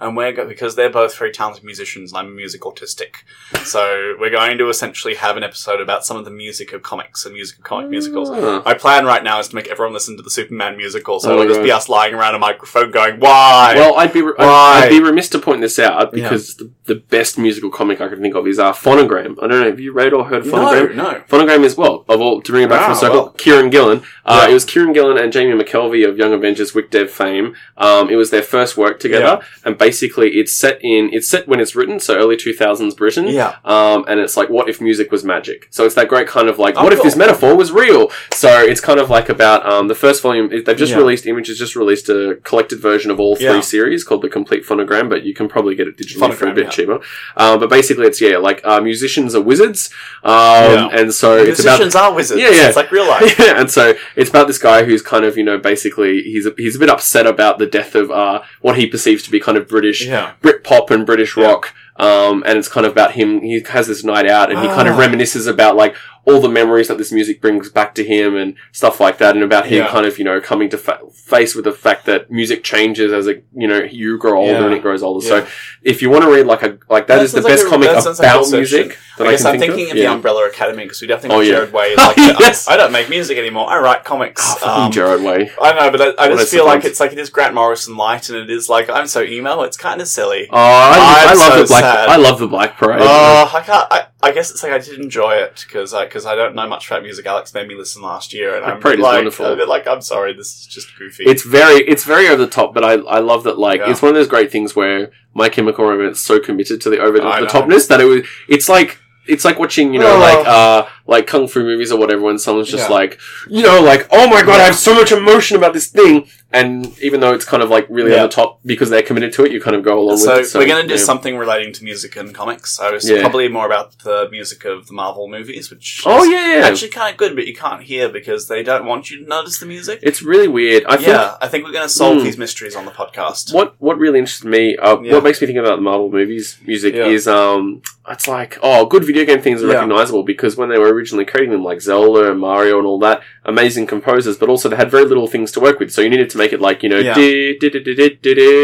[0.00, 3.16] and we're go- because they're both very talented musicians, and I'm music autistic.
[3.64, 7.24] so we're going to essentially have an episode about some of the music of comics
[7.24, 8.30] and music of comic musicals.
[8.30, 8.62] Ah.
[8.64, 11.32] My plan right now is to make everyone listen to the Superman musical, so Oh
[11.40, 14.84] it'll just be us lying around a microphone going, "Why?" Well, I'd be re- I'd,
[14.84, 18.20] I'd be remiss to point this out because the, the best musical comic I can
[18.20, 19.36] think of is uh, Phonogram.
[19.42, 19.64] I don't know.
[19.64, 20.94] Have you read or heard of no, Phonogram?
[20.94, 21.22] no.
[21.28, 23.22] Phonogram is well of all to bring it back Wow, full circle.
[23.24, 23.32] well.
[23.34, 24.02] Kieron Gillen.
[24.24, 24.50] Uh, Yeah.
[24.50, 27.54] It was Kieron Gillen and Jamie McKelvie of Young Avengers WicDiv fame.
[27.76, 31.60] Um, it was their first work together, and basically it's set in it's set when
[31.60, 33.26] it's written, so early two thousands Britain.
[33.26, 33.56] Yeah.
[33.64, 35.68] Um, and it's like, what if music was magic?
[35.70, 38.10] So it's that great kind of like, Oh, what if this metaphor was real?
[38.32, 40.48] So it's kind of like about um, the first volume.
[40.48, 40.98] They've just Yeah.
[40.98, 43.60] released Image has just released a collected version of all three Yeah.
[43.60, 46.64] series called the Complete Phonogram, but you can probably get it digitally for a bit
[46.64, 46.70] yeah.
[46.70, 47.00] cheaper.
[47.36, 49.90] Um, but basically, it's yeah, like uh, musicians are wizards,
[50.24, 52.40] um, and so it's about Musicians are wizards.
[52.40, 52.68] Yeah, yeah.
[52.68, 53.38] It's like real life.
[53.38, 56.54] yeah, and so it's about this guy who's kind of, you know, basically he's a,
[56.56, 59.56] he's a bit upset about the death of uh, what he perceives to be kind
[59.58, 60.32] of British Yeah.
[60.42, 61.46] Brit pop and British Yeah.
[61.46, 61.72] rock.
[61.98, 63.40] Um, and it's kind of about him.
[63.42, 65.00] He has this night out, and he kind of Ah.
[65.00, 65.94] reminisces about like
[66.24, 69.42] all the memories that this music brings back to him, and stuff like that, and
[69.42, 69.88] about him Yeah.
[69.88, 73.26] kind of you know coming to fa- face with the fact that music changes as
[73.26, 74.64] it you know you grow older Yeah.
[74.66, 75.24] and it grows older.
[75.26, 75.40] Yeah.
[75.42, 75.46] So
[75.82, 77.66] if you want to read like a like that That is the sounds like best
[77.66, 79.96] a- comic sounds like about music that I I, guess can I'm think thinking of,
[79.96, 80.08] Yeah.
[80.10, 81.54] the Umbrella Academy because we definitely Oh, yeah.
[81.56, 81.94] Gerard Way.
[81.98, 82.68] Oh, Like, yes.
[82.68, 83.68] I, I don't make music anymore.
[83.68, 84.54] I write comics.
[84.62, 85.50] Oh, Um, Gerard Way.
[85.60, 87.96] I know, but I, I just a feel like it's like it is Grant Morrison
[87.96, 89.62] light, and it is like I'm so emo.
[89.62, 90.46] It's kind of silly.
[90.52, 91.82] Oh, I, I love so the black.
[91.94, 92.08] Sad.
[92.08, 93.00] I love the Black Parade.
[93.02, 93.86] Oh, I can't.
[93.90, 96.66] I, I guess it's like I did enjoy it because I because I don't know
[96.68, 97.26] much about music.
[97.26, 99.46] Alex made me listen last year, and The I'm parade like wonderful.
[99.46, 101.24] a bit like I'm sorry, this is just goofy.
[101.24, 103.58] it's very, it's very over the top, but I, I love that.
[103.58, 103.90] Like, Yeah.
[103.90, 106.98] it's one of those great things where My Chemical Romance is so committed to the
[107.00, 108.26] over I the topness that it was.
[108.48, 108.98] It's like.
[109.30, 110.18] It's like watching, you know, Oh.
[110.20, 112.22] like uh, like kung fu movies or whatever.
[112.22, 112.94] When someone's just Yeah.
[113.00, 116.28] like, you know, like, oh my god, I have so much emotion about this thing,
[116.52, 118.18] and even though it's kind of like really Yeah.
[118.18, 120.44] over the top because they're committed to it, you kind of go along so, with
[120.44, 120.48] it.
[120.50, 121.04] So we're going to do yeah.
[121.10, 122.78] something relating to music and comics.
[122.78, 123.20] I was Yeah.
[123.22, 126.66] probably more about the music of the Marvel movies, which Oh is yeah, yeah.
[126.68, 129.58] actually kind of good, but you can't hear because they don't want you to notice
[129.58, 130.00] the music.
[130.02, 130.84] it's really weird.
[130.86, 132.24] I think yeah, I think we're going to solve Hmm.
[132.24, 133.52] these mysteries on the podcast.
[133.54, 135.14] what what really interested me, uh, Yeah.
[135.14, 137.06] what makes me think about the Marvel movies music Yeah.
[137.06, 137.80] is um,
[138.10, 139.74] it's like oh, good video game things are Yeah.
[139.74, 143.22] recognizable because when they were originally creating them, like Zelda and Mario and all that,
[143.48, 146.30] amazing composers, but also they had very little things to work with, so you needed
[146.30, 147.14] to make it like you know Yeah.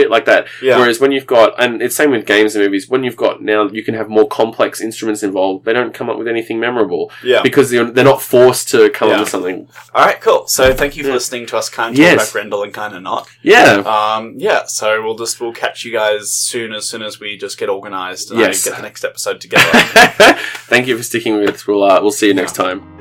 [0.09, 0.47] like that.
[0.63, 3.43] Yeah, Whereas when you've got, and it's same with games and movies, when you've got
[3.43, 7.11] now you can have more complex instruments involved, they don't come up with anything memorable
[7.23, 7.43] yeah.
[7.43, 9.15] because they're, they're not forced to come Yeah.
[9.17, 9.69] up with something.
[9.95, 10.47] All right, cool.
[10.47, 12.11] So thank you for listening to us kind of Yes.
[12.11, 13.29] talk about Grendel and kind of not.
[13.43, 13.83] Yeah.
[13.87, 17.59] Um, yeah, so we'll just we'll catch you guys soon as soon as we just
[17.59, 18.65] get organised and Yes.
[18.65, 19.71] Get the next episode together.
[20.69, 21.67] Thank you for sticking with us.
[21.67, 22.94] We'll uh, we'll see you next time.